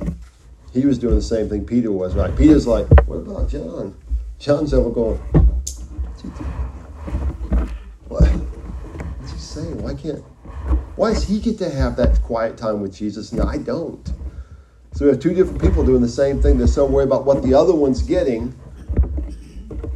he 0.75 0.85
was 0.85 0.99
doing 0.99 1.15
the 1.15 1.23
same 1.23 1.49
thing 1.49 1.65
Peter 1.65 1.91
was, 1.91 2.15
right? 2.15 2.37
Peter's 2.37 2.67
like, 2.67 2.87
what 3.07 3.17
about 3.17 3.49
John? 3.49 3.97
John's 4.39 4.75
over 4.75 4.91
going, 4.91 5.17
what? 8.09 8.29
What's 8.29 9.33
he 9.33 9.39
saying? 9.39 9.83
Why 9.83 9.95
can't, 9.95 10.19
why 10.97 11.15
does 11.15 11.25
he 11.25 11.41
get 11.41 11.57
to 11.59 11.71
have 11.71 11.97
that 11.97 12.21
quiet 12.21 12.59
time 12.59 12.83
with 12.83 12.95
Jesus 12.95 13.33
and 13.33 13.41
I 13.41 13.57
don't? 13.57 14.07
So 14.93 15.07
we 15.07 15.11
have 15.11 15.21
two 15.21 15.33
different 15.33 15.63
people 15.63 15.87
doing 15.87 16.03
the 16.03 16.09
same 16.09 16.43
thing. 16.43 16.59
They're 16.59 16.67
so 16.67 16.85
worried 16.85 17.07
about 17.07 17.25
what 17.25 17.43
the 17.43 17.55
other 17.55 17.75
one's 17.75 18.03
getting 18.03 18.55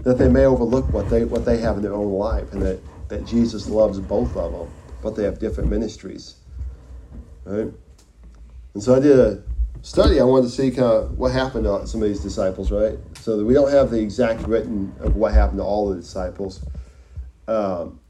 that 0.07 0.19
they 0.19 0.29
may 0.29 0.45
overlook 0.47 0.95
what 0.95 1.11
they 1.11 1.25
what 1.25 1.45
they 1.47 1.59
have 1.59 1.77
in 1.77 1.83
their 1.83 1.93
own 1.95 2.13
life, 2.13 2.53
and 2.53 2.63
that 2.63 2.81
that 3.09 3.25
Jesus 3.25 3.69
loves 3.69 3.99
both 3.99 4.37
of 4.37 4.53
them, 4.53 4.73
but 5.03 5.17
they 5.17 5.25
have 5.25 5.41
different 5.41 5.69
ministries, 5.69 6.37
right? 7.45 7.73
And 8.75 8.83
so 8.83 8.95
I 8.95 9.01
did 9.01 9.19
a 9.19 9.43
study. 9.83 10.21
I 10.21 10.25
wanted 10.25 10.45
to 10.45 10.51
see 10.51 10.71
kind 10.71 10.87
of 10.87 11.19
what 11.19 11.33
happened 11.33 11.65
to 11.65 11.89
some 11.89 12.03
of 12.03 12.09
these 12.09 12.23
disciples, 12.23 12.71
right? 12.71 12.99
So 13.17 13.37
that 13.37 13.45
we 13.45 13.53
don't 13.53 13.73
have 13.73 13.91
the 13.91 14.01
exact 14.01 14.47
written 14.47 14.97
of 15.01 15.17
what 15.17 15.35
happened 15.35 15.59
to 15.59 15.65
all 15.65 15.91
the 15.91 15.97
disciples, 15.97 16.65
um, 17.49 18.01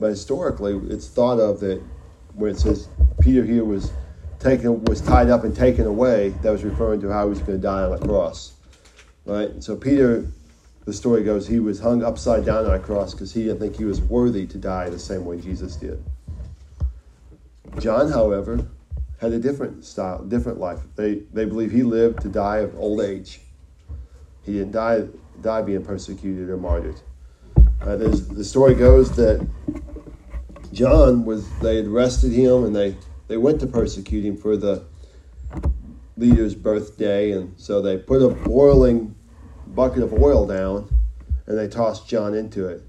but 0.00 0.08
historically, 0.08 0.74
it's 0.90 1.08
thought 1.08 1.38
of 1.38 1.60
that 1.60 1.82
where 2.32 2.50
it 2.50 2.58
says 2.58 2.88
Peter 3.20 3.44
here 3.44 3.64
was 3.66 3.98
taken 4.38 4.86
was 4.86 5.02
tied 5.02 5.28
up 5.28 5.44
and 5.44 5.54
taken 5.54 5.86
away. 5.86 6.30
That 6.30 6.50
was 6.52 6.64
referring 6.64 7.02
to 7.02 7.12
how 7.12 7.24
he 7.24 7.28
was 7.30 7.40
going 7.40 7.58
to 7.58 7.62
die 7.62 7.82
on 7.82 7.92
a 7.92 7.98
cross, 7.98 8.54
right? 9.26 9.62
So 9.62 9.76
Peter 9.76 10.32
the 10.84 10.92
story 10.92 11.22
goes 11.22 11.46
he 11.46 11.58
was 11.58 11.80
hung 11.80 12.02
upside 12.02 12.44
down 12.44 12.66
on 12.66 12.74
a 12.74 12.78
cross 12.78 13.14
because 13.14 13.32
he 13.32 13.44
didn't 13.44 13.60
think 13.60 13.76
he 13.76 13.84
was 13.84 14.00
worthy 14.00 14.46
to 14.46 14.58
die 14.58 14.88
the 14.90 14.98
same 14.98 15.24
way 15.24 15.40
Jesus 15.40 15.76
did. 15.76 16.02
John, 17.78 18.10
however, 18.10 18.66
had 19.20 19.32
a 19.32 19.38
different 19.38 19.84
style, 19.84 20.22
different 20.24 20.58
life. 20.58 20.80
They 20.96 21.22
they 21.32 21.44
believe 21.44 21.72
he 21.72 21.82
lived 21.82 22.20
to 22.22 22.28
die 22.28 22.58
of 22.58 22.76
old 22.78 23.00
age. 23.00 23.40
He 24.42 24.52
didn't 24.52 24.72
die 24.72 25.04
die 25.40 25.62
being 25.62 25.84
persecuted 25.84 26.48
or 26.50 26.56
martyred. 26.56 27.00
Uh, 27.80 27.96
the 27.96 28.44
story 28.44 28.74
goes 28.74 29.14
that 29.16 29.46
John 30.72 31.24
was 31.24 31.48
they 31.60 31.80
arrested 31.80 32.32
him 32.32 32.64
and 32.64 32.76
they 32.76 32.96
they 33.28 33.36
went 33.36 33.60
to 33.60 33.66
persecute 33.66 34.24
him 34.24 34.36
for 34.36 34.56
the 34.56 34.84
leader's 36.16 36.54
birthday, 36.54 37.32
and 37.32 37.58
so 37.58 37.80
they 37.80 37.96
put 37.96 38.22
a 38.22 38.28
boiling 38.28 39.14
bucket 39.74 40.02
of 40.02 40.12
oil 40.12 40.46
down 40.46 40.88
and 41.46 41.58
they 41.58 41.68
tossed 41.68 42.08
John 42.08 42.34
into 42.34 42.68
it, 42.68 42.82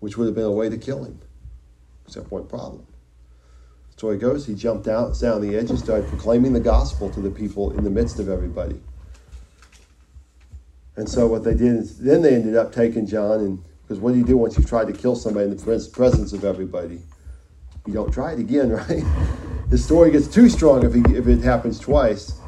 which 0.00 0.16
would 0.16 0.26
have 0.26 0.34
been 0.34 0.44
a 0.44 0.50
way 0.50 0.68
to 0.68 0.76
kill 0.76 1.04
him. 1.04 1.20
Except 2.06 2.30
one 2.30 2.46
problem. 2.46 2.86
So 3.96 4.10
he 4.10 4.18
goes, 4.18 4.46
he 4.46 4.54
jumped 4.54 4.88
out, 4.88 5.16
sat 5.16 5.34
on 5.34 5.40
the 5.40 5.56
edge, 5.56 5.70
and 5.70 5.78
started 5.78 6.08
proclaiming 6.08 6.52
the 6.52 6.60
gospel 6.60 7.08
to 7.10 7.20
the 7.20 7.30
people 7.30 7.70
in 7.72 7.84
the 7.84 7.90
midst 7.90 8.18
of 8.18 8.28
everybody. 8.28 8.80
And 10.96 11.08
so 11.08 11.26
what 11.26 11.44
they 11.44 11.54
did 11.54 11.76
is 11.76 11.98
then 11.98 12.22
they 12.22 12.34
ended 12.34 12.56
up 12.56 12.72
taking 12.72 13.06
John 13.06 13.40
and 13.40 13.64
because 13.82 14.00
what 14.00 14.12
do 14.12 14.18
you 14.18 14.24
do 14.24 14.36
once 14.36 14.56
you've 14.56 14.68
tried 14.68 14.86
to 14.86 14.92
kill 14.92 15.16
somebody 15.16 15.50
in 15.50 15.56
the 15.56 15.90
presence 15.92 16.32
of 16.32 16.44
everybody? 16.44 17.00
You 17.86 17.92
don't 17.92 18.12
try 18.12 18.32
it 18.32 18.38
again, 18.38 18.70
right? 18.88 19.04
The 19.68 19.78
story 19.78 20.10
gets 20.10 20.28
too 20.28 20.48
strong 20.48 20.84
if, 20.84 20.94
he, 20.94 21.02
if 21.16 21.26
it 21.26 21.42
happens 21.42 21.78
twice. 21.78 22.40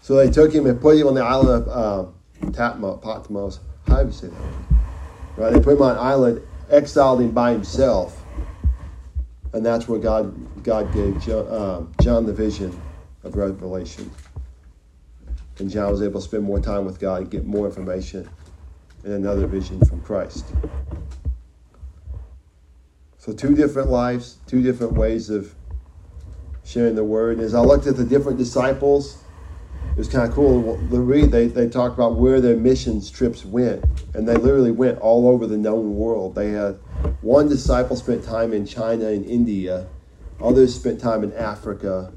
So 0.00 0.16
they 0.16 0.30
took 0.30 0.52
him 0.52 0.66
and 0.66 0.80
put 0.80 0.96
him 0.96 1.06
on 1.06 1.14
the 1.14 1.22
island 1.22 1.66
of 1.66 1.68
uh, 1.68 2.10
Patmos. 2.50 3.60
How 3.86 4.00
do 4.00 4.06
you 4.06 4.12
say 4.12 4.28
that? 4.28 4.42
Right? 5.36 5.52
They 5.52 5.60
put 5.60 5.74
him 5.74 5.82
on 5.82 5.92
an 5.92 5.98
island, 5.98 6.42
exiled 6.70 7.20
him 7.20 7.30
by 7.30 7.52
himself, 7.52 8.22
and 9.52 9.64
that's 9.64 9.88
where 9.88 9.98
God 9.98 10.62
God 10.62 10.92
gave 10.92 11.20
John, 11.20 11.46
uh, 11.46 12.02
John 12.02 12.26
the 12.26 12.32
vision 12.32 12.80
of 13.24 13.36
Revelation. 13.36 14.10
And 15.58 15.70
John 15.70 15.90
was 15.90 16.02
able 16.02 16.20
to 16.20 16.26
spend 16.26 16.44
more 16.44 16.60
time 16.60 16.84
with 16.84 16.98
God 16.98 17.22
and 17.22 17.30
get 17.30 17.44
more 17.46 17.66
information 17.66 18.28
and 19.04 19.12
another 19.12 19.46
vision 19.46 19.84
from 19.84 20.00
Christ. 20.00 20.46
So, 23.18 23.32
two 23.32 23.54
different 23.54 23.90
lives, 23.90 24.38
two 24.46 24.62
different 24.62 24.94
ways 24.94 25.30
of 25.30 25.54
sharing 26.64 26.94
the 26.94 27.04
word. 27.04 27.38
As 27.38 27.54
I 27.54 27.60
looked 27.60 27.86
at 27.86 27.96
the 27.96 28.04
different 28.04 28.38
disciples, 28.38 29.21
it 29.92 29.98
was 29.98 30.08
kind 30.08 30.26
of 30.26 30.34
cool. 30.34 30.78
They, 30.88 31.46
they 31.46 31.68
talked 31.68 31.94
about 31.94 32.16
where 32.16 32.40
their 32.40 32.56
missions 32.56 33.10
trips 33.10 33.44
went, 33.44 33.84
and 34.14 34.26
they 34.26 34.36
literally 34.36 34.70
went 34.70 34.98
all 35.00 35.28
over 35.28 35.46
the 35.46 35.58
known 35.58 35.96
world. 35.96 36.34
They 36.34 36.50
had 36.50 36.78
one 37.20 37.48
disciple 37.48 37.96
spent 37.96 38.24
time 38.24 38.54
in 38.54 38.64
China 38.64 39.06
and 39.08 39.24
India, 39.26 39.86
others 40.40 40.74
spent 40.74 40.98
time 40.98 41.22
in 41.22 41.32
Africa, 41.34 42.10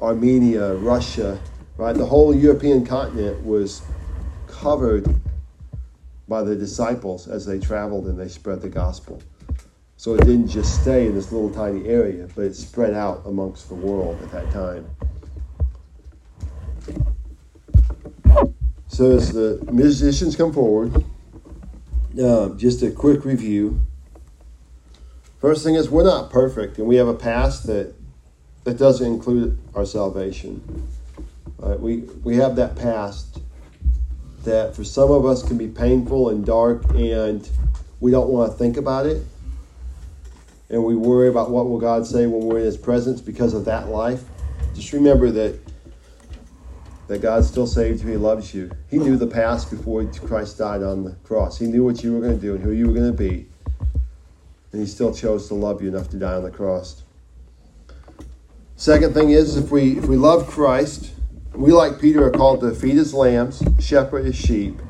Armenia, 0.00 0.74
Russia, 0.74 1.40
right? 1.78 1.94
The 1.96 2.06
whole 2.06 2.34
European 2.34 2.84
continent 2.84 3.44
was 3.44 3.82
covered 4.46 5.20
by 6.26 6.42
the 6.42 6.56
disciples 6.56 7.28
as 7.28 7.46
they 7.46 7.58
traveled 7.58 8.06
and 8.06 8.18
they 8.18 8.28
spread 8.28 8.62
the 8.62 8.68
gospel. 8.68 9.22
So 9.96 10.14
it 10.14 10.24
didn't 10.24 10.48
just 10.48 10.80
stay 10.80 11.06
in 11.06 11.14
this 11.14 11.30
little 11.30 11.50
tiny 11.50 11.86
area, 11.86 12.28
but 12.34 12.46
it 12.46 12.56
spread 12.56 12.94
out 12.94 13.22
amongst 13.26 13.68
the 13.68 13.74
world 13.74 14.22
at 14.22 14.32
that 14.32 14.50
time. 14.50 14.90
So 18.92 19.12
as 19.12 19.32
the 19.32 19.66
musicians 19.72 20.36
come 20.36 20.52
forward, 20.52 21.02
uh, 22.22 22.50
just 22.50 22.82
a 22.82 22.90
quick 22.90 23.24
review. 23.24 23.80
First 25.40 25.64
thing 25.64 25.76
is 25.76 25.88
we're 25.88 26.04
not 26.04 26.30
perfect, 26.30 26.76
and 26.76 26.86
we 26.86 26.96
have 26.96 27.08
a 27.08 27.14
past 27.14 27.66
that 27.68 27.94
that 28.64 28.76
doesn't 28.76 29.06
include 29.06 29.58
our 29.74 29.86
salvation. 29.86 30.86
Right? 31.56 31.80
We 31.80 32.00
we 32.22 32.36
have 32.36 32.54
that 32.56 32.76
past 32.76 33.40
that 34.44 34.76
for 34.76 34.84
some 34.84 35.10
of 35.10 35.24
us 35.24 35.42
can 35.42 35.56
be 35.56 35.68
painful 35.68 36.28
and 36.28 36.44
dark, 36.44 36.84
and 36.90 37.48
we 37.98 38.10
don't 38.10 38.28
want 38.28 38.52
to 38.52 38.58
think 38.58 38.76
about 38.76 39.06
it 39.06 39.24
and 40.72 40.82
we 40.82 40.96
worry 40.96 41.28
about 41.28 41.50
what 41.50 41.68
will 41.68 41.78
God 41.78 42.06
say 42.06 42.26
when 42.26 42.40
we're 42.46 42.58
in 42.58 42.64
his 42.64 42.78
presence 42.78 43.20
because 43.20 43.52
of 43.52 43.66
that 43.66 43.88
life, 43.88 44.24
just 44.74 44.94
remember 44.94 45.30
that 45.30 45.61
that 47.12 47.20
God 47.20 47.44
still 47.44 47.66
saves 47.66 48.02
you, 48.02 48.10
he 48.10 48.16
loves 48.16 48.54
you. 48.54 48.70
He 48.88 48.96
knew 48.96 49.18
the 49.18 49.26
past 49.26 49.70
before 49.70 50.02
Christ 50.06 50.56
died 50.56 50.82
on 50.82 51.04
the 51.04 51.10
cross. 51.24 51.58
He 51.58 51.66
knew 51.66 51.84
what 51.84 52.02
you 52.02 52.14
were 52.14 52.20
going 52.20 52.36
to 52.36 52.40
do 52.40 52.54
and 52.54 52.64
who 52.64 52.70
you 52.70 52.86
were 52.86 52.94
going 52.94 53.12
to 53.12 53.16
be. 53.16 53.46
And 54.72 54.80
he 54.80 54.86
still 54.86 55.14
chose 55.14 55.46
to 55.48 55.54
love 55.54 55.82
you 55.82 55.88
enough 55.88 56.08
to 56.08 56.16
die 56.16 56.32
on 56.32 56.42
the 56.42 56.50
cross. 56.50 57.02
Second 58.76 59.12
thing 59.12 59.28
is 59.28 59.58
if 59.58 59.70
we 59.70 59.98
if 59.98 60.06
we 60.06 60.16
love 60.16 60.48
Christ, 60.48 61.12
we 61.54 61.70
like 61.70 62.00
Peter 62.00 62.24
are 62.24 62.30
called 62.30 62.60
to 62.60 62.74
feed 62.74 62.94
his 62.94 63.12
lambs, 63.12 63.62
shepherd 63.78 64.24
his 64.24 64.34
sheep, 64.34 64.80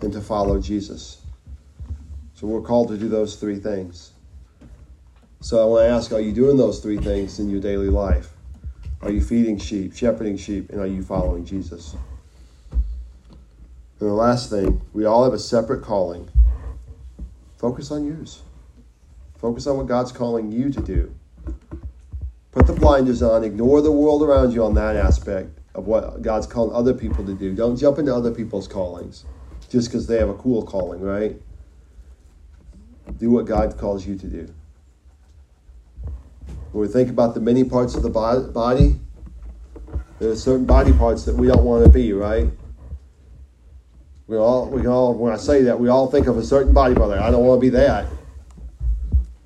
and 0.00 0.12
to 0.12 0.20
follow 0.20 0.60
Jesus. 0.60 1.22
So 2.34 2.48
we're 2.48 2.62
called 2.62 2.88
to 2.88 2.98
do 2.98 3.08
those 3.08 3.36
three 3.36 3.60
things. 3.60 4.10
So 5.40 5.62
I 5.62 5.64
want 5.66 5.86
to 5.86 5.88
ask 5.88 6.12
are 6.12 6.20
you 6.20 6.32
doing 6.32 6.56
those 6.56 6.80
three 6.80 6.98
things 6.98 7.38
in 7.38 7.48
your 7.48 7.60
daily 7.60 7.90
life? 7.90 8.30
Are 9.02 9.10
you 9.10 9.22
feeding 9.22 9.56
sheep, 9.56 9.94
shepherding 9.96 10.36
sheep, 10.36 10.68
and 10.70 10.80
are 10.80 10.86
you 10.86 11.02
following 11.02 11.46
Jesus? 11.46 11.96
And 12.72 14.08
the 14.08 14.12
last 14.12 14.50
thing, 14.50 14.82
we 14.92 15.06
all 15.06 15.24
have 15.24 15.32
a 15.32 15.38
separate 15.38 15.82
calling. 15.82 16.28
Focus 17.56 17.90
on 17.90 18.06
yours. 18.06 18.42
Focus 19.38 19.66
on 19.66 19.78
what 19.78 19.86
God's 19.86 20.12
calling 20.12 20.52
you 20.52 20.70
to 20.70 20.80
do. 20.80 21.14
Put 22.52 22.66
the 22.66 22.74
blinders 22.74 23.22
on, 23.22 23.42
ignore 23.42 23.80
the 23.80 23.92
world 23.92 24.22
around 24.22 24.52
you 24.52 24.64
on 24.64 24.74
that 24.74 24.96
aspect 24.96 25.58
of 25.74 25.86
what 25.86 26.20
God's 26.20 26.46
calling 26.46 26.74
other 26.74 26.92
people 26.92 27.24
to 27.24 27.34
do. 27.34 27.54
Don't 27.54 27.76
jump 27.76 27.98
into 27.98 28.14
other 28.14 28.32
people's 28.32 28.68
callings 28.68 29.24
just 29.70 29.88
because 29.88 30.08
they 30.08 30.18
have 30.18 30.28
a 30.28 30.34
cool 30.34 30.62
calling, 30.62 31.00
right? 31.00 31.40
Do 33.18 33.30
what 33.30 33.46
God 33.46 33.78
calls 33.78 34.06
you 34.06 34.16
to 34.16 34.26
do. 34.26 34.54
When 36.72 36.86
we 36.86 36.92
think 36.92 37.10
about 37.10 37.34
the 37.34 37.40
many 37.40 37.64
parts 37.64 37.94
of 37.94 38.02
the 38.02 38.10
body, 38.10 39.00
there 40.20 40.30
are 40.30 40.36
certain 40.36 40.66
body 40.66 40.92
parts 40.92 41.24
that 41.24 41.34
we 41.34 41.46
don't 41.48 41.64
want 41.64 41.84
to 41.84 41.90
be, 41.90 42.12
right? 42.12 42.46
We 44.28 44.36
all, 44.36 44.68
we 44.68 44.86
all, 44.86 45.14
when 45.14 45.32
I 45.32 45.36
say 45.36 45.62
that, 45.62 45.80
we 45.80 45.88
all 45.88 46.08
think 46.08 46.28
of 46.28 46.38
a 46.38 46.44
certain 46.44 46.72
body 46.72 46.94
part. 46.94 47.08
Like, 47.08 47.20
I 47.20 47.32
don't 47.32 47.44
want 47.44 47.60
to 47.60 47.62
be 47.62 47.70
that. 47.70 48.06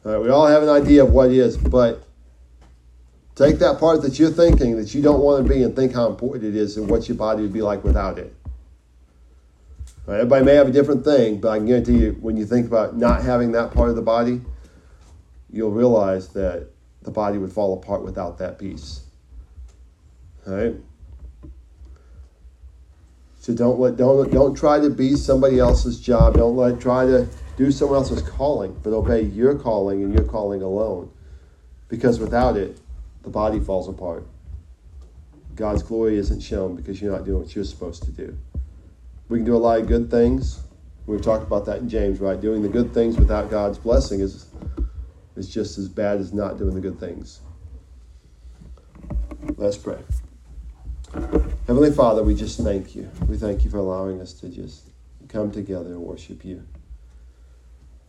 All 0.05 0.13
right, 0.13 0.21
we 0.21 0.29
all 0.29 0.47
have 0.47 0.63
an 0.63 0.69
idea 0.69 1.03
of 1.03 1.13
what 1.13 1.31
it 1.31 1.39
is, 1.39 1.57
but 1.57 2.05
take 3.35 3.59
that 3.61 3.81
part 3.81 4.03
that 4.03 4.19
you're 4.19 4.31
thinking 4.31 4.77
that 4.77 4.95
you 4.95 5.01
don't 5.01 5.23
want 5.23 5.47
to 5.47 5.49
be 5.51 5.63
and 5.63 5.75
think 5.75 5.95
how 5.95 6.11
important 6.11 6.45
it 6.45 6.55
is 6.55 6.77
and 6.77 6.91
what 6.91 7.09
your 7.09 7.17
body 7.17 7.41
would 7.41 7.55
be 7.55 7.63
like 7.63 7.83
without 7.83 8.19
it. 8.19 8.37
Right, 10.07 10.17
everybody 10.17 10.45
may 10.45 10.55
have 10.57 10.69
a 10.69 10.73
different 10.73 11.03
thing, 11.03 11.41
but 11.41 11.49
I 11.49 11.57
can 11.57 11.67
guarantee 11.67 11.97
you, 11.97 12.19
when 12.21 12.37
you 12.37 12.45
think 12.45 12.67
about 12.67 12.95
not 12.95 13.23
having 13.23 13.53
that 13.53 13.73
part 13.73 13.89
of 13.89 13.97
the 13.97 14.03
body, 14.03 14.43
you'll 15.51 15.71
realize 15.71 16.29
that 16.35 16.69
the 17.05 17.11
body 17.11 17.39
would 17.39 17.53
fall 17.53 17.75
apart 17.75 18.03
without 18.03 18.39
that 18.39 18.59
piece. 18.59 19.05
All 20.47 20.55
right? 20.55 20.75
So 23.41 23.55
don't 23.55 23.79
let 23.79 23.97
don't 23.97 24.31
don't 24.33 24.55
try 24.55 24.81
to 24.81 24.89
be 24.89 25.17
somebody 25.17 25.59
else's 25.59 26.01
job. 26.01 26.35
Don't 26.35 26.57
let 26.57 26.81
try 26.81 27.05
to 27.05 27.29
do 27.57 27.71
someone 27.71 27.99
else's 27.99 28.23
calling, 28.23 28.79
but 28.83 28.93
obey 28.93 29.23
your 29.23 29.55
calling 29.55 30.03
and 30.03 30.15
your 30.15 30.25
calling 30.25 30.63
alone. 30.63 31.11
Because 31.89 32.19
without 32.19 32.57
it, 32.57 32.81
the 33.23 33.29
body 33.29 33.61
falls 33.61 33.87
apart. 33.87 34.27
God's 35.55 35.83
glory 35.83 36.17
isn't 36.17 36.41
shown 36.41 36.75
because 36.75 37.01
you're 37.01 37.13
not 37.13 37.25
doing 37.25 37.43
what 37.43 37.55
you're 37.55 37.65
supposed 37.65 38.03
to 38.05 38.11
do. 38.11 38.37
We 39.29 39.39
can 39.39 39.45
do 39.45 39.57
a 39.57 39.59
lot 39.59 39.79
of 39.79 39.87
good 39.87 40.11
things. 40.11 40.61
We've 41.07 41.23
talked 41.23 41.47
about 41.47 41.67
that 41.67 41.79
in 41.79 41.89
James, 41.89 42.21
right? 42.21 42.41
Doing 42.41 42.63
the 42.63 42.69
good 42.69 42.95
things 42.95 43.19
without 43.19 43.51
God's 43.51 43.79
blessing 43.79 44.21
is 44.21 44.47
is 45.37 45.49
just 45.49 45.79
as 45.79 45.89
bad 45.89 46.19
as 46.19 46.33
not 46.33 46.59
doing 46.59 46.75
the 46.75 46.81
good 46.81 46.99
things. 46.99 47.41
Let's 49.57 49.77
pray. 49.77 49.99
Heavenly 51.67 51.93
Father, 51.93 52.23
we 52.23 52.35
just 52.35 52.61
thank 52.61 52.95
you. 52.95 53.11
We 53.29 53.37
thank 53.37 53.65
you 53.65 53.71
for 53.71 53.79
allowing 53.79 54.21
us 54.21 54.33
to 54.35 54.49
just 54.49 54.85
come 55.29 55.51
together 55.51 55.91
and 55.91 56.01
worship 56.01 56.45
you. 56.45 56.65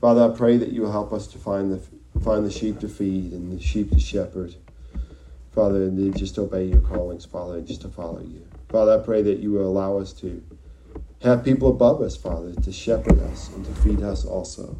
Father, 0.01 0.31
I 0.31 0.35
pray 0.35 0.57
that 0.57 0.69
you 0.69 0.81
will 0.81 0.91
help 0.91 1.13
us 1.13 1.27
to 1.27 1.37
find 1.37 1.71
the 1.71 1.81
find 2.21 2.45
the 2.45 2.51
sheep 2.51 2.79
to 2.79 2.87
feed 2.87 3.33
and 3.33 3.51
the 3.51 3.61
sheep 3.61 3.91
to 3.91 3.99
shepherd. 3.99 4.55
Father, 5.51 5.83
and 5.83 6.13
to 6.13 6.19
just 6.19 6.37
obey 6.37 6.65
your 6.65 6.81
callings, 6.81 7.25
Father, 7.25 7.57
and 7.57 7.67
just 7.67 7.81
to 7.81 7.89
follow 7.89 8.19
you. 8.19 8.45
Father, 8.67 8.99
I 8.99 9.05
pray 9.05 9.21
that 9.21 9.39
you 9.39 9.51
will 9.51 9.65
allow 9.65 9.97
us 9.97 10.11
to 10.13 10.43
have 11.23 11.45
people 11.45 11.69
above 11.69 12.01
us, 12.01 12.17
Father, 12.17 12.53
to 12.53 12.71
shepherd 12.73 13.19
us 13.19 13.49
and 13.55 13.65
to 13.65 13.71
feed 13.75 14.01
us 14.01 14.25
also 14.25 14.77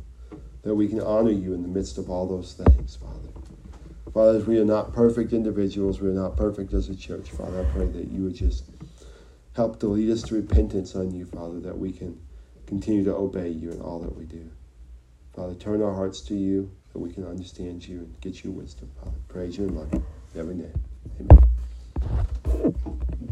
that 0.65 0.75
we 0.75 0.88
can 0.88 0.99
honor 0.99 1.32
you 1.32 1.54
in 1.54 1.62
the 1.62 1.67
midst 1.67 1.97
of 1.99 2.10
all 2.10 2.28
those 2.28 2.54
things, 2.54 2.97
Father. 2.97 3.30
Father, 4.12 4.39
we 4.39 4.60
are 4.60 4.65
not 4.65 4.93
perfect 4.93 5.32
individuals, 5.32 6.01
we 6.01 6.10
are 6.10 6.13
not 6.13 6.36
perfect 6.36 6.73
as 6.73 6.89
a 6.89 6.95
church, 6.95 7.30
Father. 7.30 7.62
I 7.62 7.71
pray 7.71 7.86
that 7.86 8.10
you 8.10 8.23
would 8.23 8.34
just 8.34 8.63
help 9.56 9.80
to 9.82 9.88
lead 9.88 10.10
us 10.10 10.23
to 10.23 10.36
repentance 10.36 10.95
on 10.95 11.13
you, 11.13 11.25
Father, 11.25 11.60
that 11.60 11.78
we 11.78 11.91
can 11.91 12.19
continue 12.65 13.04
to 13.04 13.13
obey 13.13 13.49
you 13.49 13.71
in 13.71 13.80
all 13.80 13.99
that 13.99 14.17
we 14.17 14.25
do. 14.25 14.49
Father, 15.36 15.54
turn 15.54 15.84
our 15.84 15.93
hearts 15.93 16.21
to 16.21 16.36
you 16.36 16.71
that 16.93 16.99
we 16.99 17.13
can 17.13 17.28
understand 17.28 17.88
you 17.88 17.99
and 17.99 18.19
get 18.21 18.43
your 18.43 18.54
wisdom, 18.54 18.89
Father. 18.99 19.17
Praise 19.28 19.58
you 19.58 19.65
and 19.65 19.78
love 19.78 19.93
you 19.93 20.04
every 20.36 20.56
day. 20.56 20.71
Amen. 21.19 22.75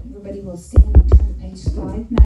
Everybody 0.06 0.42
will 0.42 0.58
stand 0.58 0.96
and 0.96 1.18
turn 1.18 1.28
to 1.28 1.34
page 1.42 1.64
five. 1.76 2.14